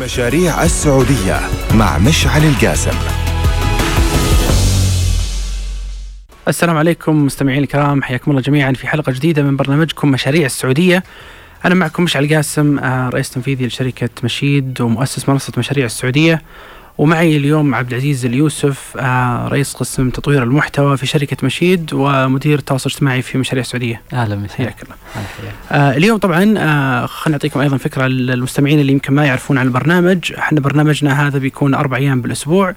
[0.00, 1.40] مشاريع السعودية
[1.74, 2.98] مع مشعل القاسم.
[6.48, 11.04] السلام عليكم مستمعين الكرام حياكم الله جميعا في حلقة جديدة من برنامجكم مشاريع السعودية.
[11.64, 16.42] أنا معكم مشعل قاسم آه، رئيس تنفيذي لشركة مشيد ومؤسس منصة مشاريع السعودية.
[16.98, 22.90] ومعي اليوم عبد العزيز اليوسف آه، رئيس قسم تطوير المحتوى في شركة مشيد ومدير التواصل
[22.90, 24.02] الاجتماعي في مشاريع السعودية.
[24.12, 24.52] أهلا وسهلا.
[24.56, 24.94] حياك الله.
[25.72, 30.32] آه اليوم طبعا آه خلينا نعطيكم أيضا فكرة للمستمعين اللي يمكن ما يعرفون عن البرنامج.
[30.38, 32.74] إحنا برنامجنا هذا بيكون أربع أيام بالأسبوع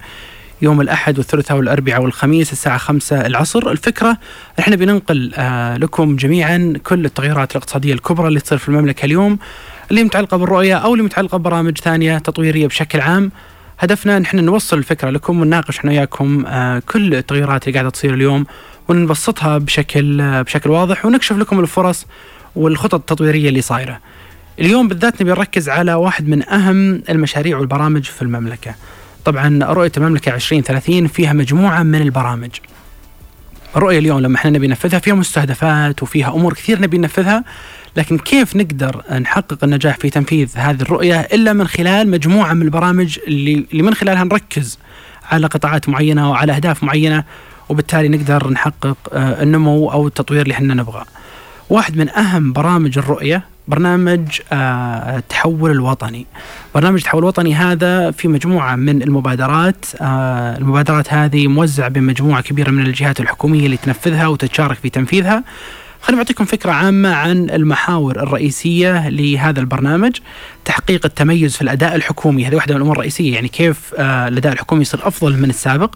[0.62, 3.70] يوم الأحد والثلاثاء والأربعاء والخميس الساعة خمسة العصر.
[3.70, 4.18] الفكرة
[4.58, 5.32] إحنا بننقل
[5.80, 9.38] لكم جميعا كل التغيرات الاقتصادية الكبرى اللي تصير في المملكة اليوم
[9.90, 13.30] اللي متعلقة بالرؤية أو اللي متعلقة ببرامج ثانية تطويرية بشكل عام.
[13.78, 18.46] هدفنا نحن نوصل الفكرة لكم ونناقش إحنا وياكم آه كل التغيرات اللي قاعدة تصير اليوم
[18.88, 22.06] ونبسطها بشكل آه بشكل واضح ونكشف لكم الفرص
[22.56, 24.00] والخطط التطويرية اللي صايرة.
[24.60, 28.74] اليوم بالذات نبي نركز على واحد من أهم المشاريع والبرامج في المملكة.
[29.24, 32.50] طبعا رؤية المملكة 2030 فيها مجموعة من البرامج.
[33.76, 37.44] الرؤية اليوم لما إحنا نبي ننفذها فيها مستهدفات وفيها أمور كثير نبي ننفذها
[37.96, 43.18] لكن كيف نقدر نحقق النجاح في تنفيذ هذه الرؤية إلا من خلال مجموعة من البرامج
[43.26, 44.78] اللي من خلالها نركز
[45.30, 47.24] على قطاعات معينة وعلى أهداف معينة
[47.68, 51.04] وبالتالي نقدر نحقق آه، النمو أو التطوير اللي إحنا نبغاه.
[51.70, 56.26] واحد من أهم برامج الرؤية برنامج آه، التحول الوطني.
[56.74, 62.70] برنامج التحول الوطني هذا في مجموعة من المبادرات، آه، المبادرات هذه موزعة بين مجموعه كبيرة
[62.70, 65.44] من الجهات الحكومية اللي تنفذها وتتشارك في تنفيذها.
[66.02, 70.16] خليني أعطيكم فكرة عامة عن المحاور الرئيسية لهذا البرنامج
[70.64, 72.46] تحقيق التميز في الأداء الحكومي.
[72.46, 75.94] هذه واحدة من الأمور الرئيسية يعني كيف آه الأداء الحكومي يصير أفضل من السابق.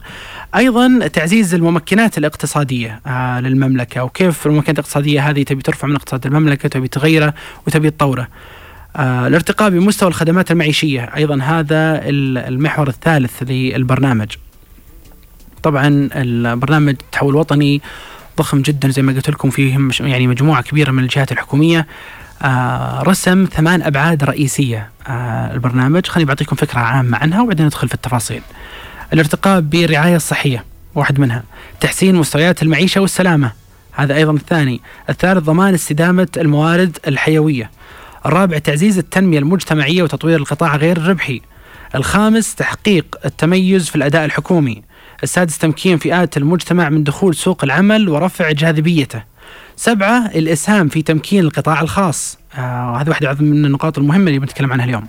[0.56, 6.68] أيضا تعزيز الممكنات الاقتصادية آه للمملكة وكيف الممكنات الاقتصادية هذه تبي ترفع من اقتصاد المملكة
[6.68, 7.34] تبي تغيره
[7.66, 8.28] وتبي تطوره.
[8.96, 12.00] آه الارتقاء بمستوى الخدمات المعيشية أيضا هذا
[12.48, 14.28] المحور الثالث للبرنامج.
[15.62, 17.80] طبعا البرنامج التحول الوطني
[18.40, 21.86] ضخم جدا زي ما قلت لكم فيه يعني مجموعة كبيرة من الجهات الحكومية
[22.42, 27.94] آه رسم ثمان أبعاد رئيسية آه البرنامج خليني بعطيكم فكرة عامة عنها وبعدين ندخل في
[27.94, 28.42] التفاصيل.
[29.12, 31.42] الارتقاء بالرعايه الصحيه واحد منها،
[31.80, 33.52] تحسين مستويات المعيشة والسلامة
[33.92, 37.70] هذا أيضا الثاني، الثالث ضمان استدامة الموارد الحيوية.
[38.26, 41.40] الرابع تعزيز التنمية المجتمعية وتطوير القطاع غير الربحي.
[41.94, 44.82] الخامس تحقيق التميز في الأداء الحكومي.
[45.22, 49.22] السادس تمكين فئات المجتمع من دخول سوق العمل ورفع جاذبيته.
[49.76, 52.38] سبعة الإسهام في تمكين القطاع الخاص.
[52.54, 55.06] آه هذه واحدة من النقاط المهمة اللي بنتكلم عنها اليوم.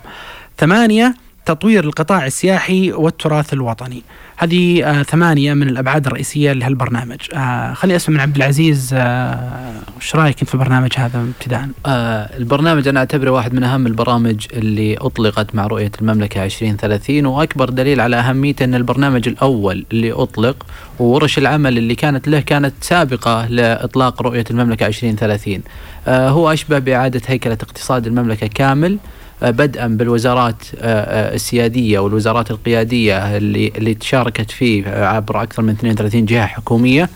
[0.57, 1.16] ثمانية
[1.46, 4.03] تطوير القطاع السياحي والتراث الوطني.
[4.38, 7.18] هذه آه ثمانية من الأبعاد الرئيسية لهالبرنامج.
[7.34, 12.38] آه خليني أسمع من عبد العزيز آه، وش رأيك أنت في البرنامج هذا ابتداء؟ آه
[12.38, 18.01] البرنامج أنا أعتبره واحد من أهم البرامج اللي أطلقت مع رؤية المملكة 2030 وأكبر دليل
[18.01, 20.66] على أهميته أن البرنامج الأول اللي أطلق
[21.00, 25.62] وورش العمل اللي كانت له كانت سابقة لإطلاق رؤية المملكة 2030
[26.07, 28.97] آه هو أشبه بإعادة هيكلة اقتصاد المملكة كامل.
[29.41, 36.25] بدءا بالوزارات آه، آه، السيادية والوزارات القيادية اللي اللي تشاركت فيه عبر أكثر من 32
[36.25, 37.09] جهة حكومية.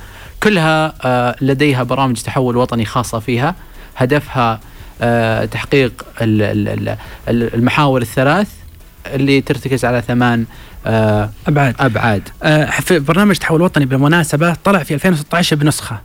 [0.44, 3.56] كلها آه، لديها برامج تحول وطني خاصة فيها.
[3.98, 4.60] هدفها
[5.52, 6.06] تحقيق
[7.30, 8.48] المحاور الثلاث
[9.06, 10.46] اللي ترتكز على ثمان
[11.48, 11.76] أبعاد.
[11.80, 12.30] أبعاد.
[12.82, 16.02] في برنامج تحول وطني بالمناسبه طلع في 2016 بنسخة.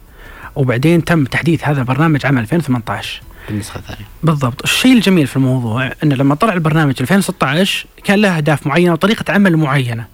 [0.56, 4.06] وبعدين تم تحديث هذا البرنامج عام 2018 النسخه الثانية.
[4.22, 4.62] بالضبط.
[4.62, 9.56] الشيء الجميل في الموضوع إنه لما طلع البرنامج 2016 كان له أهداف معينة وطريقة عمل
[9.56, 10.04] معينة.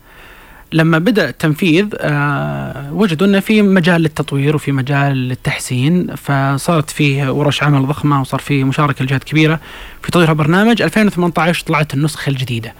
[0.72, 7.62] لما بدأ التنفيذ آه وجدوا إنه في مجال للتطوير وفي مجال للتحسين فصارت فيه ورش
[7.62, 9.60] عمل ضخمة وصار فيه مشاركة لجهات كبيرة
[10.02, 12.72] في تطوير البرنامج 2018 طلعت النسخة الجديدة.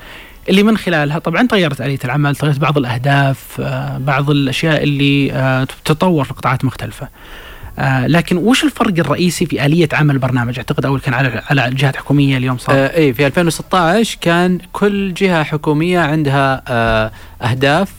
[0.49, 5.65] اللي من خلالها طبعا تغيرت آلية العمل تغيرت بعض الأهداف آه بعض الأشياء اللي آه
[5.65, 7.09] تتطور في قطاعات مختلفة.
[7.79, 11.95] آه لكن وش الفرق الرئيسي في آلية عمل البرنامج؟ أعتقد أول كان على على الجهات
[11.95, 12.77] الحكومية اليوم صار.
[12.77, 17.11] آه اي في 2016 كان كل جهة حكومية عندها آه
[17.43, 17.93] أهداف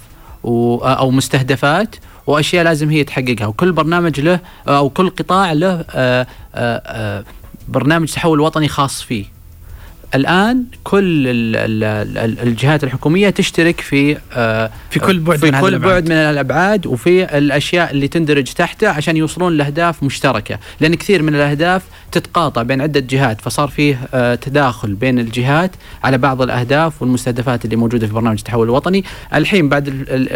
[0.45, 1.95] آه، أو مستهدفات
[2.27, 3.45] وأشياء لازم هي تحققها.
[3.47, 7.23] وكل برنامج له أو كل قطاع له آه آه آه
[7.67, 9.36] برنامج تحول وطني خاص فيه.
[10.15, 11.23] الآن كل
[12.43, 17.37] الجهات الحكومية تشترك في آه، في كل بعد في من كل بعد من الأبعاد وفي
[17.37, 21.81] الأشياء اللي تندرج تحته عشان يوصلون لأهداف مشتركة لأن كثير من الأهداف
[22.11, 25.71] تتقاطع بين عدة جهات فصار فيه آه، تداخل بين الجهات
[26.03, 29.03] على بعض الأهداف والمستهدفات اللي موجودة في برنامج التحول الوطني.
[29.33, 29.89] الحين بعد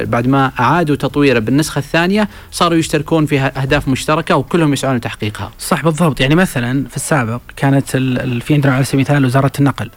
[0.09, 5.83] بعد ما أعادوا تطويره بالنسخة الثانية صاروا يشتركون في أهداف مشتركة وكلهم يسعون لتحقيقها صح
[5.83, 6.19] بالضبط.
[6.19, 7.89] يعني مثلا في السابق كانت
[8.41, 9.89] في عندنا على سبيل المثال وزارة النقل.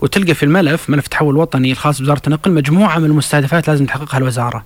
[0.00, 4.64] وتلقى في الملف ملف التحول الوطني الخاص بوزارة النقل مجموعة من المستهدفات لازم تحققها الوزارة.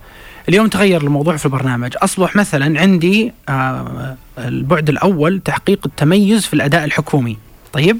[0.50, 6.84] اليوم تغير الموضوع في البرنامج أصبح مثلا عندي آه البعد الأول تحقيق التميز في الأداء
[6.84, 7.36] الحكومي.
[7.72, 7.98] طيب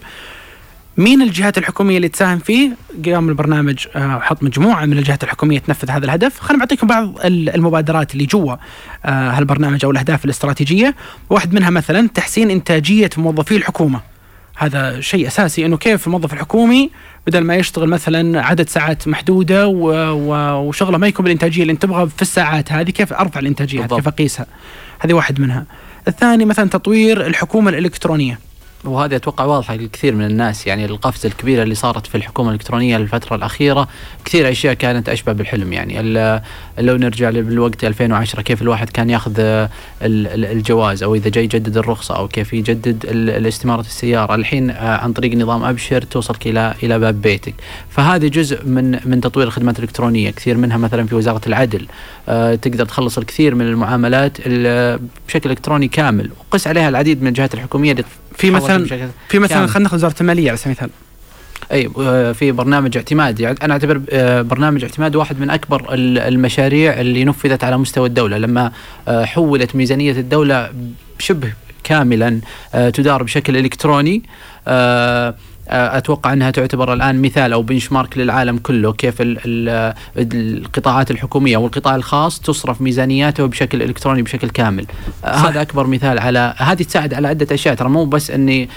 [0.97, 2.71] مين الجهات الحكومية اللي تساهم فيه؟
[3.07, 8.13] قام البرنامج آه، حط مجموعة من الجهات الحكومية تنفذ هذا الهدف، خلينا نعطيكم بعض المبادرات
[8.13, 8.57] اللي جوا
[9.05, 10.95] آه، هالبرنامج أو الأهداف الاستراتيجية،
[11.31, 14.01] واحد منها مثلا تحسين إنتاجية موظفي الحكومة.
[14.61, 16.91] هذا شيء أساسي إنه كيف الموظف الحكومي
[17.27, 22.23] بدل ما يشتغل مثلا عدد ساعات محدودة وشغله ما يكون بالإنتاجية اللي أنت تبغى في
[22.23, 24.47] الساعات هذه كيف أرفع الإنتاجية كيف أقيسها؟
[24.99, 25.67] هذه واحد منها.
[26.09, 28.39] الثاني مثلا تطوير الحكومة الإلكترونية.
[28.85, 30.67] وهذه أتوقع واضحه لكثير من الناس.
[30.67, 33.89] يعني القفزة الكبيرة اللي صارت في الحكومة الإلكترونية الفترة الأخيرة
[34.25, 35.73] كثير أشياء كانت أشبه بالحلم.
[35.73, 36.03] يعني
[36.79, 39.33] لو نرجع بالوقت 2010 كيف الواحد كان ياخذ
[40.03, 44.35] الجواز أو إذا جاي يجدد الرخصة أو كيف يجدد الاستماره السيارة.
[44.35, 47.55] الحين آه، عن طريق نظام أبشر توصلك إلى إلى باب بيتك.
[47.91, 50.31] فهذه جزء من من تطوير الخدمات الإلكترونية.
[50.31, 51.87] كثير منها مثلا في وزارة العدل.
[52.29, 54.39] آه، تقدر تخلص الكثير من المعاملات
[55.29, 56.31] بشكل إلكتروني كامل.
[56.41, 58.05] وقس عليها العديد من الجهات الحكومية اللي
[58.35, 60.91] في مثلا في مثلا خلينا ناخذ وزارة المالية على سبيل المثال.
[61.73, 67.01] أي آه، في برنامج اعتماد يعني أنا أعتبر آه، برنامج اعتماد واحد من أكبر المشاريع
[67.01, 68.39] اللي نفذت على مستوى الدولة.
[68.39, 68.73] لما
[69.09, 70.71] آه، حولت ميزانية الدولة
[71.19, 71.53] شبه
[71.85, 72.41] كاملا
[72.73, 74.23] تدار بشكل إلكتروني
[75.71, 79.15] أتوقع أنها تعتبر الآن مثال أو بنش مارك للعالم كله كيف
[80.17, 84.87] القطاعات الحكومية والقطاع الخاص تصرف ميزانياته بشكل إلكتروني بشكل كامل
[85.23, 85.45] صح.
[85.45, 88.69] هذا أكبر مثال على هذه تساعد على عدة أشياء ترى مو بس أني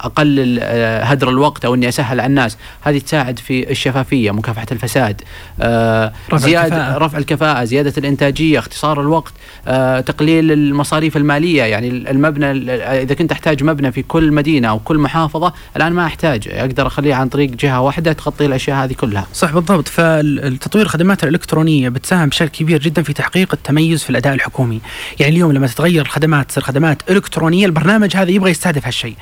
[0.00, 2.56] اقلل آه، هدر الوقت أو أني أسهل على الناس.
[2.80, 5.22] هذه تساعد في الشفافية مكافحة الفساد.
[5.60, 6.98] آه، رفع زياده الكفاءة.
[6.98, 9.32] رفع الكفاءة زيادة الإنتاجية اختصار الوقت
[9.68, 11.62] آه، تقليل المصاريف المالية.
[11.62, 12.72] يعني المبنى
[13.02, 16.48] إذا كنت أحتاج مبنى في كل مدينة أو كل محافظة الآن ما أحتاج.
[16.48, 19.26] أقدر أخليه عن طريق جهة واحدة تغطي الأشياء هذه كلها.
[19.32, 19.88] صح بالضبط.
[19.88, 24.80] فالتطوير الخدمات الإلكترونية بتساهم بشكل كبير جدا في تحقيق التميز في الأداء الحكومي.
[25.20, 29.14] يعني اليوم لما تتغير الخدمات تصير خدمات إلكترونية البرنامج هذا يبغى يستهدف هالشيء.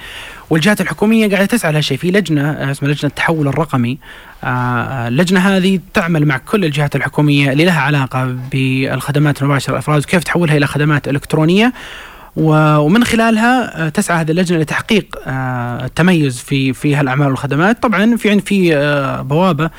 [0.50, 3.98] والجهات الحكومية قاعدة تسعى لهالشيء في لجنة آه، اسمها لجنة التحول الرقمي.
[4.44, 9.72] آه، آه، اللجنة هذه تعمل مع كل الجهات الحكومية اللي لها علاقة بالخدمات المباشرة.
[9.72, 11.72] للافراد وكيف تحولها إلى خدمات إلكترونية.
[12.36, 15.18] ومن خلالها تسعى هذه اللجنة لتحقيق
[15.84, 17.82] التميز في في هالأعمال والخدمات.
[17.82, 18.74] طبعا في في
[19.28, 19.70] بوابة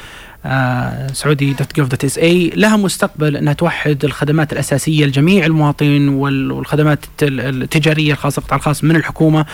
[1.13, 8.40] Saudi dot dot SA لها مستقبل إنها توحد الخدمات الأساسية لجميع المواطنين والخدمات التجارية الخاصة
[8.40, 9.46] القطاع الخاص من الحكومة.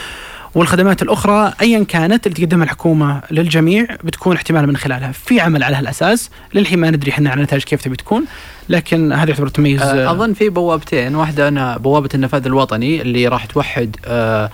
[0.56, 5.12] والخدمات الأخرى ايا كانت اللي تقدمها الحكومة للجميع بتكون احتمال من خلالها.
[5.12, 8.26] في عمل على هالأساس للحين ما ندري إحنا عن النتائج كيف تبي تكون
[8.70, 11.16] لكن هذا يعتبر تميز أظن في بوابتين.
[11.16, 14.50] واحدة أنا بوابة النفاذ الوطني اللي راح توحد أه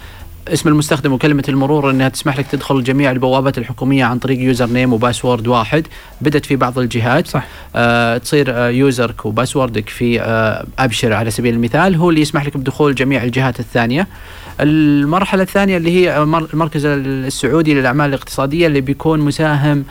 [0.47, 4.93] اسم المستخدم وكلمة المرور إنها تسمح لك تدخل جميع البوابات الحكومية عن طريق username و
[4.93, 5.87] password واحد.
[6.21, 7.27] بدت في بعض الجهات.
[7.27, 7.47] صح.
[7.75, 11.95] آه تصير آه user ك و password ك في آه أبشر على سبيل المثال.
[11.95, 14.07] هو اللي يسمح لك بدخول جميع الجهات الثانية.
[14.59, 16.17] المرحلة الثانية اللي هي
[16.53, 19.85] المركز السعودي للأعمال الاقتصادية اللي بيكون مساهم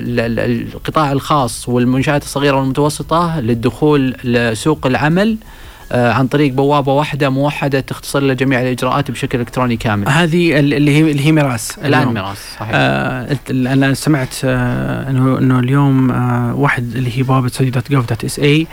[0.00, 5.36] للقطاع الخاص والمنشآت الصغيرة والمتوسطة للدخول لسوق العمل.
[5.42, 5.61] آه،
[5.92, 10.08] عن طريق بوابة واحدة موحدة تختصر له جميع الإجراءات بشكل إلكتروني كامل.
[10.08, 12.70] هذه اللي هي اللي هي مراس الان مراس صحيح.
[12.74, 18.08] آه أنا سمعت آه انه إنه اليوم آه واحد اللي هي بوابة Saudi dot gov
[18.08, 18.66] dot SA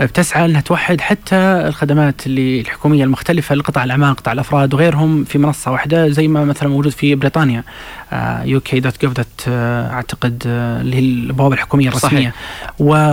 [0.00, 5.70] بتسعى إنها توحد حتى الخدمات اللي الحكومية المختلفة لقطاع الأعمال، قطاع الأفراد وغيرهم في منصة
[5.70, 7.64] واحدة زي ما مثلا موجود في بريطانيا.
[8.44, 12.10] يو كي دوت جوف دوت أعتقد آه، اللي هي البوابة الحكومية الرسمية.
[12.30, 12.32] صحيح.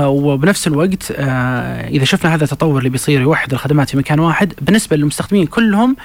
[0.07, 4.95] وبنفس الوقت آه، إذا شفنا هذا التطور اللي بيصير يوحد الخدمات في مكان واحد بالنسبة
[4.95, 5.95] للمستخدمين كلهم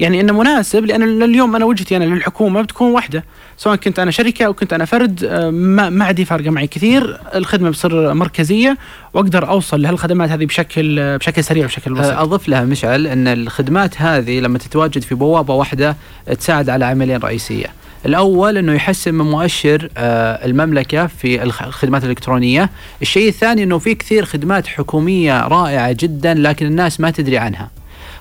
[0.00, 3.24] يعني إنه مناسب لأن اليوم أنا وجهتي أنا للحكومة بتكون واحدة.
[3.56, 7.20] سواء كنت أنا شركة أو كنت أنا فرد آه، ما ما عندي فارقة معي كثير
[7.34, 8.78] الخدمة بتصير مركزية
[9.14, 12.18] وأقدر أوصل لهالخدمات هذه بشكل بشكل سريع وبشكل بسيط.
[12.18, 15.96] اضف لها مشعل إن الخدمات هذه لما تتواجد في بوابة واحدة
[16.38, 17.66] تساعد على عملين رئيسية.
[18.06, 22.70] الأول إنه يحسن من مؤشر آه، المملكة في الخدمات الإلكترونية،
[23.02, 27.70] الشيء الثاني إنه في كثير خدمات حكومية رائعة جدا لكن الناس ما تدري عنها.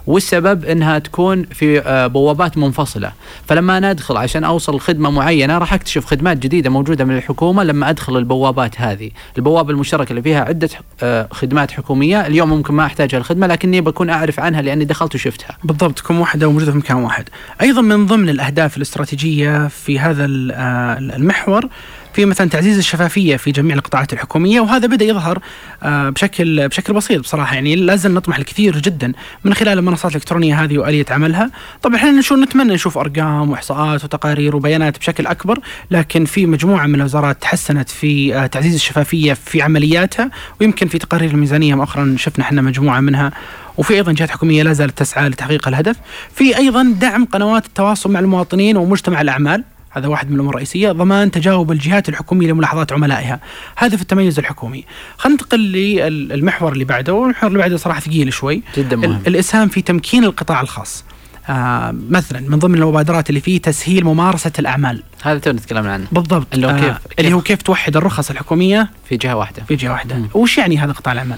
[0.08, 3.12] والسبب إنها تكون في آه، بوابات منفصلة.
[3.48, 7.90] فلما أنا أدخل عشان أوصل خدمة معينة راح أكتشف خدمات جديدة موجودة من الحكومة لما
[7.90, 9.12] أدخل البوابات هذه.
[9.38, 10.70] البوابة المشتركة اللي فيها عدة
[11.04, 12.28] آه، خدمات حكومية.
[12.28, 15.58] اليوم ممكن ما احتاج الخدمة لكني بكون أعرف عنها لأني دخلت وشفتها.
[15.64, 17.30] بالضبط تكون واحدة وموجودة في مكان واحد.
[17.62, 21.68] أيضا من ضمن الأهداف الاستراتيجية في هذا آه، المحور
[22.14, 25.40] في مثلا تعزيز الشفافية في جميع القطاعات الحكومية وهذا بدأ يظهر
[25.84, 27.56] آه، بشكل بشكل بسيط بصراحة.
[27.56, 31.52] يعني لازم نطمح الكثير جدا من خلال المنصات الإلكترونية هذه وآلية عملها.
[31.82, 35.60] طبعا إحنا نشوف نتمنى نشوف أرقام وإحصاءات وتقارير وبيانات بشكل أكبر
[35.92, 40.30] لكن في مجموعة من الوزارات تحسنت في آه، تعزيز الشفافية في عملياتها
[40.62, 43.32] ويمكن في تقارير الميزانية مؤخرا شفنا إحنا مجموعة منها.
[43.78, 45.96] وفي أيضا جهات حكومية لا زالت تسعى لتحقيق الهدف.
[46.36, 49.64] في أيضا دعم قنوات التواصل مع المواطنين ومجتمع الأعمال.
[49.94, 53.40] هذا واحد من الأمور الرئيسية ضمان تجاوب الجهات الحكومية لملاحظات عملائها.
[53.76, 54.86] هذا في التميز الحكومي.
[55.18, 57.14] خلينا ننتقل للمحور اللي بعده.
[57.14, 58.62] والمحور اللي بعده صراحة ثقيل شوي.
[58.78, 59.22] جدا مهم.
[59.28, 61.06] الإسهام في تمكين القطاع الخاص.
[61.50, 65.04] آه مثلا من ضمن المبادرات اللي فيه تسهيل ممارسة الأعمال.
[65.24, 66.08] هذا تو نتكلم عنه.
[66.12, 66.48] بالضبط.
[66.54, 69.64] اللي هو كيف, آه اللي هو كيف؟ توحد الرخص الحكومية في جهة واحدة.
[69.64, 70.22] في جهة واحدة.
[70.34, 71.38] وش يعني هذا قطاع الأعمال؟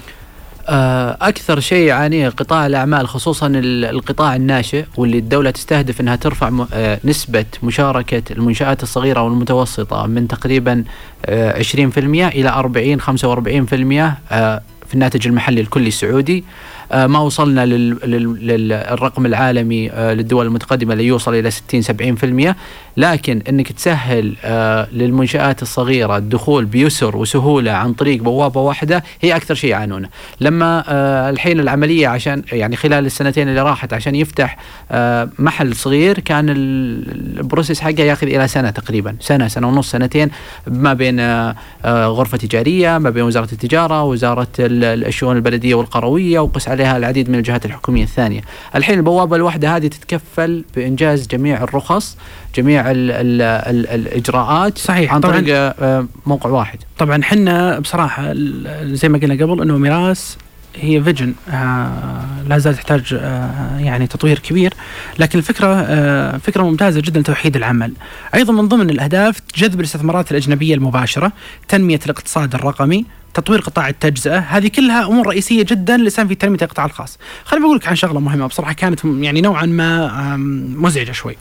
[0.67, 6.99] آه، أكثر شيء يعانيه قطاع الأعمال خصوصا القطاع الناشئ واللي الدولة تستهدف أنها ترفع آه،
[7.03, 10.83] نسبة مشاركة المنشآت الصغيرة والمتوسطة من تقريبا
[11.27, 14.17] 20% آه، إلى 40 45%
[14.87, 16.43] في الناتج المحلي الكلي السعودي.
[16.93, 21.81] ما وصلنا للرقم العالمي آه، للدول المتقدمة اللي يوصل إلى 60
[22.51, 22.55] 70%
[22.97, 29.55] لكن أنك تسهل آه، للمنشآت الصغيرة الدخول بيسر وسهولة عن طريق بوابة واحدة هي أكثر
[29.55, 30.09] شيء يعانونه.
[30.41, 30.83] لما
[31.29, 34.57] الحين العملية عشان يعني خلال السنتين اللي راحت عشان يفتح
[35.39, 39.15] محل صغير كان البروسيس حقه ياخذ إلى سنة تقريبا.
[39.19, 40.29] سنة سنة ونص سنتين
[40.67, 41.51] ما بين
[41.85, 47.65] غرفة تجارية ما بين وزارة التجارة وزارة الشؤون البلدية والقروية وقس عليها العديد من الجهات
[47.65, 48.41] الحكومية الثانية.
[48.75, 52.17] الحين البوابة الواحدة هذه تتكفل بإنجاز جميع الرخص
[52.55, 56.79] جميع ال ال ال الإجراءات صحيح عن طريق آه، موقع واحد.
[56.97, 58.33] طبعا حنا بصراحة
[58.83, 60.35] زي ما قلنا قبل أنه ميراث
[60.79, 64.73] هي فيجن آه لا زال تحتاج آه يعني تطوير كبير.
[65.19, 67.93] لكن الفكرة آه فكرة ممتازة جدا لتوحيد العمل.
[68.35, 71.31] أيضا من ضمن الأهداف جذب الاستثمارات الأجنبية المباشرة
[71.67, 74.37] تنمية الاقتصاد الرقمي تطوير قطاع التجزئة.
[74.37, 77.17] هذه كلها أمور رئيسية جدا لسان في تنمية القطاع الخاص.
[77.45, 80.37] خليني بقول لك عن شغلة مهمة بصراحة كانت يعني نوعا ما
[80.77, 81.35] مزعجة شوي.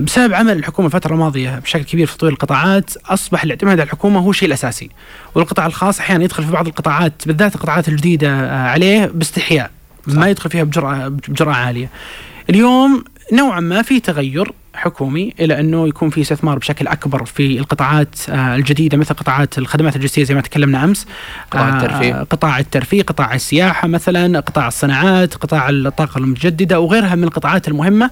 [0.00, 4.30] بسبب عمل الحكومة الفترة الماضية بشكل كبير في تطوير القطاعات أصبح الاعتماد على الحكومة هو
[4.30, 4.90] الشيء الأساسي.
[5.34, 9.70] والقطاع الخاص أحيانا يدخل في بعض القطاعات بالذات القطاعات الجديدة آه، عليه باستحياء
[10.06, 11.90] ما يدخل فيها بجرأة بجرأة عالية.
[12.50, 18.16] اليوم نوعا ما في تغير حكومي إلى أنه يكون في استثمار بشكل أكبر في القطاعات
[18.28, 21.06] آه، الجديدة مثل قطاعات الخدمات الجنسية زي ما تكلمنا أمس.
[21.50, 22.14] قطاع الترفيه.
[22.14, 28.10] قطاع الترفيه قطاع السياحة مثلا قطاع الصناعات قطاع الطاقة المتجددة وغيرها من القطاعات المهمة.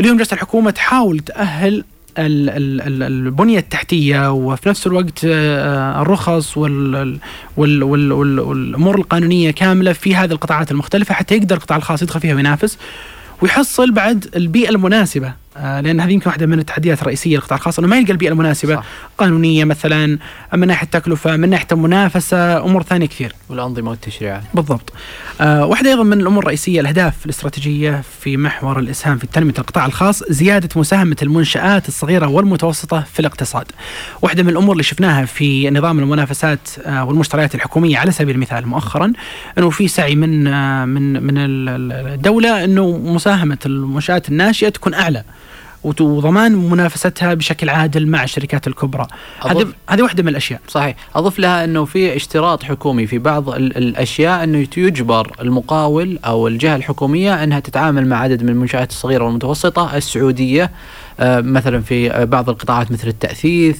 [0.00, 1.84] اليوم جالسه الحكومة تحاول تأهل
[2.18, 6.56] البنية التحتية وفي نفس الوقت آه، الرخص
[7.56, 12.78] والأمور القانونية كاملة في هذه القطاعات المختلفة حتى يقدر القطاع الخاص يدخل فيها وينافس
[13.42, 15.26] ويحصل بعد البيئة المناسبة.
[15.28, 18.76] آه، لأن هذه يمكن واحدة من التحديات الرئيسية للقطاع الخاص إنه ما يلقى البيئة المناسبة
[18.76, 18.84] صح.
[19.18, 20.18] قانونية مثلا
[20.54, 23.34] من ناحية التكلفه من ناحية المنافسه أمور ثانية كثير.
[23.48, 24.42] والأنظمة والتشريعات.
[24.54, 24.92] بالضبط.
[25.40, 30.22] آه واحدة أيضا من الأمور الرئيسية الأهداف الاستراتيجية في محور الإسهام في تنمية القطاع الخاص
[30.24, 33.66] زيادة مساهمة المنشآت الصغيرة والمتوسطة في الاقتصاد.
[34.22, 39.12] واحدة من الأمور اللي شفناها في نظام المنافسات آه والمشتريات الحكومية على سبيل المثال مؤخرا
[39.58, 45.24] إنه في سعي من آه من من الدولة إنه مساهمة المنشآت الناشئة تكون أعلى.
[45.84, 49.06] وضمان منافستها بشكل عادل مع الشركات الكبرى.
[49.46, 50.60] هذه هذه واحدة من الأشياء.
[50.68, 50.96] صحيح.
[51.14, 57.44] أضف لها أنه في اشتراط حكومي في بعض الأشياء أنه يجبر المقاول أو الجهة الحكومية
[57.44, 60.70] أنها تتعامل مع عدد من المنشآت الصغيرة والمتوسطة السعودية
[61.20, 63.78] آه، مثلا في بعض القطاعات مثل التأثيث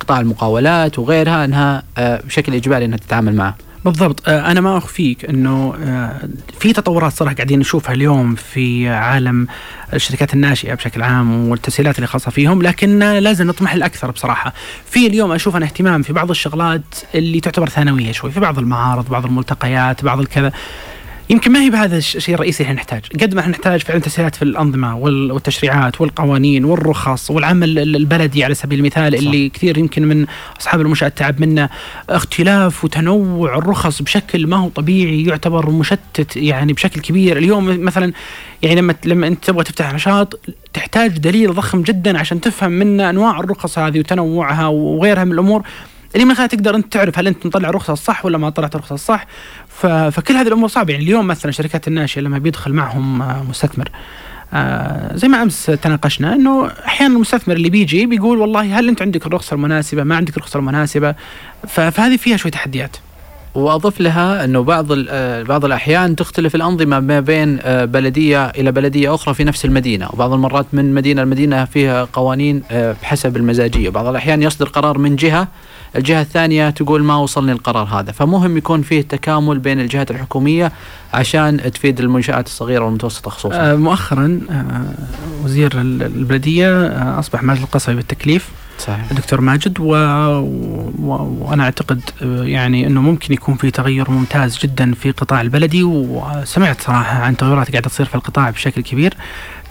[0.00, 3.56] قطاع المقاولات وغيرها أنها آه، بشكل إجباري أنها تتعامل معه.
[3.84, 4.28] بالضبط.
[4.28, 6.28] آه، أنا ما أخفيك إنه آه،
[6.60, 9.46] في تطورات صراحة قاعدين نشوفها اليوم في عالم
[9.94, 14.52] الشركات الناشئة بشكل عام والتسهيلات اللي خاصة فيهم لكن لازم نطمح لاكثر بصراحة.
[14.90, 19.08] في اليوم أشوف أنا اهتمام في بعض الشغلات اللي تعتبر ثانوية شوي في بعض المعارض
[19.08, 20.52] بعض الملتقيات بعض الكذا.
[21.30, 23.02] يمكن ما هي بهذا الشيء الرئيسي اللي نحتاج.
[23.20, 28.78] قد ما إحنا نحتاج فعلا تسهيلات في الأنظمة والتشريعات والقوانين والرخص والعمل البلدي على سبيل
[28.78, 29.18] المثال صح.
[29.18, 30.26] اللي كثير يمكن من
[30.60, 31.68] أصحاب المنشآت تعب منه.
[32.10, 37.38] اختلاف وتنوع الرخص بشكل ما هو طبيعي يعتبر مشتت يعني بشكل كبير.
[37.38, 38.12] اليوم مثلا
[38.62, 40.40] يعني لما لما أنت تبغى تفتح نشاط
[40.72, 45.62] تحتاج دليل ضخم جدا عشان تفهم منه أنواع الرخص هذه وتنوعها وغيرها من الأمور.
[46.14, 48.96] اللي من خلالها تقدر أنت تعرف هل أنت مطلع رخصه صح ولا ما طلعت رخصه
[48.96, 49.26] صح
[50.10, 50.92] فكل هذه الأمور صعبة.
[50.92, 53.88] يعني اليوم مثلا شركات الناشئه لما بيدخل معهم آه، مستثمر
[54.54, 59.26] آه زي ما أمس تناقشنا إنه أحيانا المستثمر اللي بيجي بيقول والله هل أنت عندك
[59.26, 61.14] الرخصة المناسبة؟ ما عندك الرخصة المناسبة.
[61.68, 62.96] فهذه فيها شوي تحديات.
[63.54, 64.92] وأضف لها إنه بعض
[65.48, 70.08] بعض الأحيان تختلف الأنظمة ما بين بلدية إلى بلدية أخرى في نفس المدينة.
[70.12, 73.90] وبعض المرات من مدينة لمدينة فيها قوانين بحسب المزاجية.
[73.90, 75.48] بعض الأحيان يصدر قرار من جهة
[75.96, 78.12] الجهة الثانية تقول ما وصلني القرار هذا.
[78.12, 80.72] فمهم يكون فيه تكامل بين الجهات الحكومية
[81.14, 83.56] عشان تفيد المنشآت الصغيرة والمتوسطة خصوصا.
[83.56, 84.84] آه مؤخرا آه
[85.44, 88.48] وزير البلدية آه أصبح ماجد القصبي بالتكليف.
[88.78, 89.10] صحيح.
[89.10, 89.84] الدكتور ماجد و...
[89.84, 91.36] و...
[91.40, 92.00] وأنا أعتقد
[92.42, 97.70] يعني إنه ممكن يكون في تغير ممتاز جدا في قطاع البلدي وسمعت صراحة عن تغيرات
[97.70, 99.14] قاعدة تصير في القطاع بشكل كبير.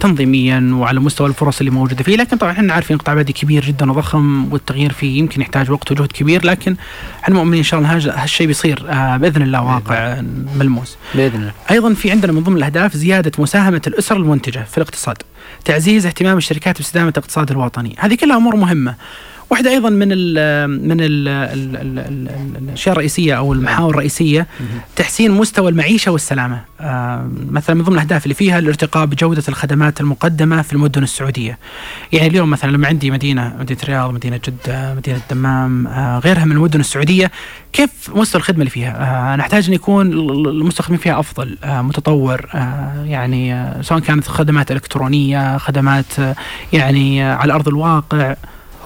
[0.04, 2.16] تنظيميا وعلى مستوى الفرص اللي موجودة فيه.
[2.16, 6.12] لكن طبعا إحنا عارفين قطاع بلدي كبير جدا وضخم والتغيير فيه يمكن يحتاج وقت وجهد
[6.12, 6.76] كبير لكن
[7.24, 10.22] إحنا مؤمنين إن شاء الله هالشيء بيصير آه، بإذن الله واقع
[10.60, 10.98] ملموس.
[11.16, 11.52] بإذن الله.
[11.72, 15.18] أيضا في عندنا من ضمن الأهداف زيادة مساهمة الأسر المنتجة في الاقتصاد.
[15.66, 17.96] تعزيز اهتمام الشركات باستدامة الاقتصاد الوطني.
[18.00, 18.96] هذه كلها أمور مهمة.
[19.50, 24.48] واحدة أيضا من ال من ال ال ال ال الأشياء الرئيسية أو المحاور الرئيسية
[24.96, 26.62] تحسين مستوى المعيشة والسلامة.
[26.82, 31.58] آه مثلا من ضمن الأهداف اللي فيها الارتقاء بجودة الخدمات المقدمة في المدن السعودية.
[32.14, 36.52] يعني اليوم مثلا لما عندي مدينة مدينة الرياض مدينة جدة مدينة الدمام آه غيرها من
[36.52, 37.32] المدن السعودية
[37.74, 40.12] كيف مستوى الخدمة اللي فيها؟ آه نحتاج أن يكون
[40.48, 42.46] المستخدمين فيها أفضل متطور
[43.06, 46.06] يعني سواء كانت خدمات إلكترونية خدمات
[46.74, 48.36] يعني على أرض الواقع.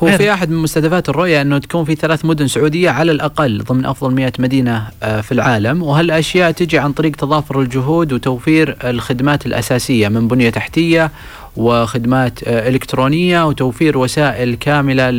[0.03, 3.85] هو في أحد من مستهدفات الرؤية أنه تكون في ثلاث مدن سعودية على الأقل ضمن
[3.85, 5.83] أفضل 100 مدينة آه، في العالم.
[5.83, 11.11] وهالأشياء تجي عن طريق تضافر الجهود وتوفير الخدمات الأساسية من بنية تحتية
[11.57, 15.11] وخدمات آه، إلكترونية وتوفير وسائل كاملة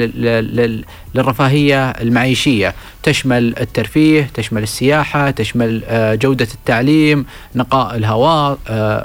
[1.15, 8.59] للرفاهية المعيشية تشمل الترفيه، تشمل السياحة، تشمل آه، جودة التعليم، نقاء الهواء،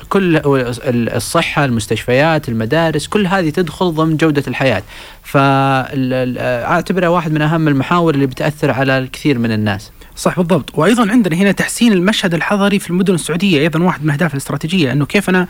[0.09, 0.41] كل
[0.87, 4.83] الصحة، المستشفيات، المدارس، كل هذه تدخل ضمن جودة الحياة.
[5.23, 9.91] فاعتبرها واحد من أهم المحاور اللي بتأثر على الكثير من الناس.
[10.15, 14.33] صح بالضبط وأيضا عندنا هنا تحسين المشهد الحضري في المدن السعودية أيضا واحد من الاهداف
[14.33, 15.47] الاستراتيجية أنه كيف أنا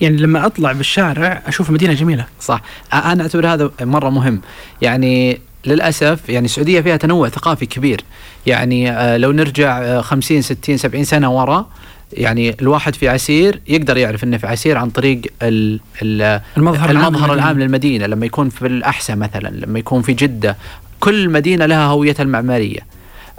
[0.00, 2.26] يعني لما أطلع بالشارع أشوف المدينة جميلة.
[2.40, 2.62] صح.
[2.92, 4.40] أنا أعتبر هذا مرة مهم.
[4.82, 8.04] يعني للأسف يعني السعودية فيها تنوع ثقافي كبير.
[8.46, 11.66] يعني لو نرجع 50 60 70 سنة ورا
[12.12, 17.34] يعني الواحد في عسير يقدر يعرف إنه في عسير عن طريق ال ال المظهر, المظهر
[17.34, 18.06] العام للمدينة.
[18.06, 20.56] لما يكون في الاحساء مثلا لما يكون في جدة
[21.00, 22.80] كل مدينة لها هويتها المعمارية.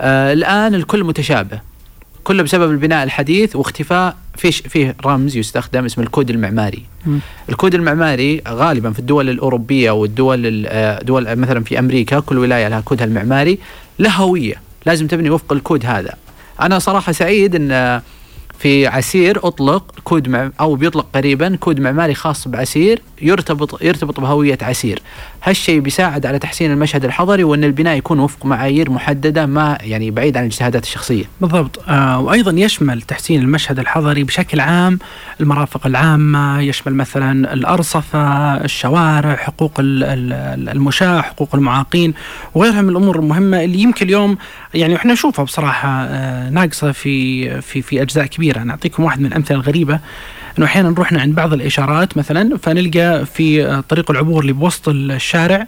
[0.02, 1.71] آه الآن الكل متشابه.
[2.24, 6.84] كله بسبب البناء الحديث واختفاء في فيه رمز يستخدم اسمه الكود المعماري.
[7.06, 7.18] م.
[7.50, 12.82] الكود المعماري غالبا في الدول الأوروبية والدول آه، دول مثلا في أمريكا كل ولاية لها
[12.82, 13.60] كودها المعماري
[14.00, 14.56] له هوية
[14.86, 16.14] لازم تبني وفق الكود هذا.
[16.62, 18.02] أنا صراحة سعيد إن
[18.60, 24.58] في عسير أطلق كود مع أو بيطلق قريبا كود معماري خاص بعسير يرتبط يرتبط بهوية
[24.62, 25.02] عسير
[25.44, 30.38] هالشيء بيساعد على تحسين المشهد الحضري وإن البناء يكون وفق معايير محددة ما يعني بعيد
[30.38, 31.24] عن الاجتهادات الشخصية.
[31.42, 31.80] بالضبط.
[31.90, 35.00] آه وأيضا يشمل تحسين المشهد الحضري بشكل عام
[35.40, 42.14] المرافق العامة يشمل مثلا الأرصفة الشوارع حقوق المشاة حقوق المعاقين
[42.56, 44.38] وغيرها من الأمور المهمة اللي يمكن اليوم
[44.74, 48.62] يعني إحنا نشوفها بصراحة آه ناقصة في في في أجزاء كبيرة.
[48.62, 50.00] أنا أعطيكم واحد من الأمثلة الغريبة.
[50.58, 55.68] إنه أحيانا نروح عند بعض الإشارات مثلا فنلقى في طريق العبور اللي بوسط الشارع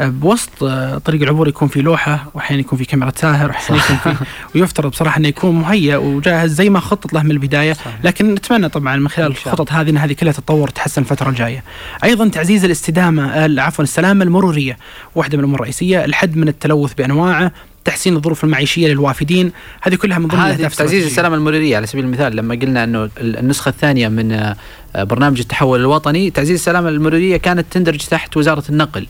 [0.00, 0.64] بوسط
[1.04, 5.18] طريق العبور يكون في لوحة وأحيانا يكون في كاميرا ساهر وأحيانا يكون في ويفترض بصراحة
[5.18, 7.76] إنه يكون مهيأ وجاهز زي ما خطط له من البداية.
[8.04, 11.64] لكن نتمنى طبعا من خلال الخطط هذه إن هذه كلها تتطور وتحسن الفترة الجاية.
[12.04, 14.78] أيضا تعزيز الاستدامة عفوا السلامة المرورية
[15.14, 17.52] واحدة من الأمور الرئيسية الحد من التلوث بأنواعه
[17.84, 19.52] تحسين الظروف المعيشية للوافدين.
[19.80, 23.68] هذه كلها من ضمن اهداف تعزيز السلامة المروريه على سبيل المثال لما قلنا إنه النسخة
[23.68, 24.56] الثانية من آه،
[24.96, 29.06] برنامج التحول الوطني تعزيز السلامة المروريه كانت تندرج تحت وزارة النقل.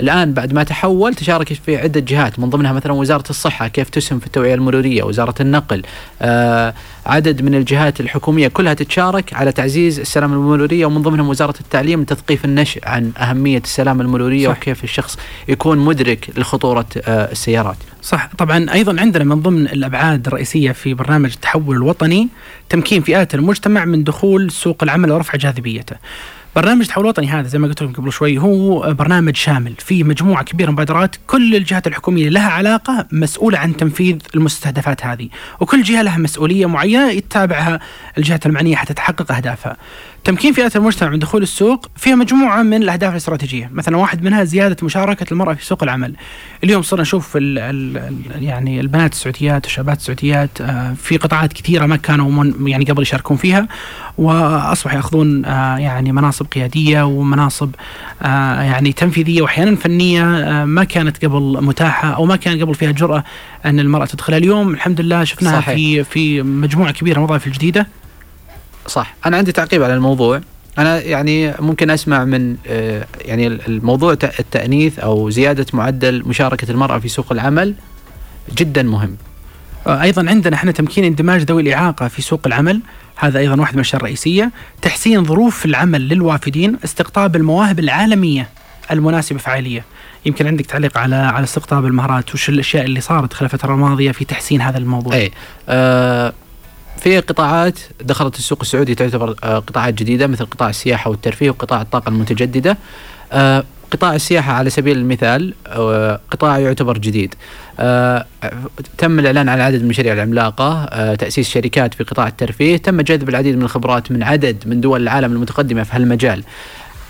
[0.00, 4.18] الآن بعد ما تحول تشارك في عدة جهات من ضمنها مثلا وزارة الصحة كيف تسهم
[4.18, 5.82] في التوعية المرورية، وزارة النقل،
[6.22, 6.74] آه
[7.06, 12.44] عدد من الجهات الحكومية كلها تتشارك على تعزيز السلامه المرورية ومن ضمنهم وزارة التعليم لتثقيف
[12.44, 14.56] النشء عن أهمية السلامه المرورية صح.
[14.56, 17.76] وكيف الشخص يكون مدرك لخطورة آه السيارات.
[18.02, 22.28] صح طبعا أيضا عندنا من ضمن الأبعاد الرئيسية في برنامج التحول الوطني
[22.68, 25.96] تمكين فئات المجتمع من دخول سوق العمل ورفع جاذبيته.
[26.56, 30.44] برنامج التحول الوطني هذا زي ما قلت لكم قبل شوي هو برنامج شامل فيه مجموعة
[30.44, 35.28] كبيرة من مبادرات كل الجهات الحكومية لها علاقة مسؤولة عن تنفيذ المستهدفات هذه
[35.60, 37.80] وكل جهة لها مسؤولية معينة يتابعها
[38.18, 39.76] الجهات المعنية حتى تحقق أهدافها.
[40.24, 44.76] تمكين فئات المجتمع من دخول السوق فيها مجموعة من الأهداف الاستراتيجية، مثلا واحد منها زيادة
[44.82, 46.14] مشاركة المرأة في سوق العمل.
[46.64, 51.96] اليوم صرنا نشوف ال ال يعني البنات السعوديات والشابات السعوديات آه، في قطاعات كثيرة ما
[51.96, 53.68] كانوا من يعني قبل يشاركون فيها
[54.18, 57.70] واصبحوا يأخذون آه، يعني مناصب قيادية ومناصب
[58.22, 60.24] آه، يعني تنفيذية واحيانا فنية
[60.64, 63.24] ما كانت قبل متاحة أو ما كان قبل فيها جرأة
[63.64, 65.74] أن المرأة تدخلها اليوم الحمد لله شفناها صحيح.
[65.74, 67.86] في في مجموعة كبيرة من الوظائف الجديدة
[68.86, 69.14] صح.
[69.26, 70.40] أنا عندي تعقيب على الموضوع.
[70.78, 77.08] أنا يعني ممكن أسمع من آه، يعني الموضوع التأنيث أو زيادة معدل مشاركة المرأة في
[77.08, 77.74] سوق العمل
[78.56, 79.16] جدا مهم.
[79.86, 82.80] آه، أيضا عندنا إحنا تمكين اندماج ذوي الإعاقة في سوق العمل.
[83.16, 84.50] هذا أيضا واحد من الأشياء الرئيسية.
[84.82, 88.48] تحسين ظروف العمل للوافدين استقطاب المواهب العالمية
[88.90, 89.84] المناسبة فعالية.
[90.26, 94.24] يمكن عندك تعليق على على استقطاب المهارات وش الأشياء اللي صارت خلال الفترة الماضية في
[94.24, 95.32] تحسين هذا الموضوع؟ اي
[95.68, 96.32] آه
[97.04, 102.08] في قطاعات دخلت السوق السعودي تعتبر آه، قطاعات جديدة مثل قطاع السياحة والترفيه وقطاع الطاقة
[102.08, 102.76] المتجددة.
[103.32, 107.34] آه، قطاع السياحة على سبيل المثال آه، قطاع يعتبر جديد.
[108.98, 113.56] تم الإعلان عن عدد من المشاريع العملاقة تأسيس شركات في قطاع الترفيه تم جذب العديد
[113.56, 116.44] من الخبرات من عدد من دول العالم المتقدمة في هالمجال.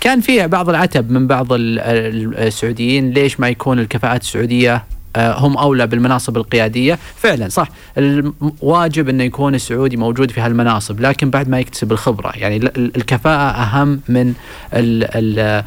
[0.01, 4.83] كان في بعض العتب من بعض السعوديين ليش ما يكون الكفاءات السعودية
[5.17, 6.99] هم أولى بالمناصب القيادية.
[7.15, 7.69] فعلا صح
[8.61, 12.31] واجب إنه يكون السعودي موجود في هالمناصب لكن بعد ما يكتسب الخبرة.
[12.35, 14.33] يعني الكفاءة أهم من
[14.73, 15.63] ال ال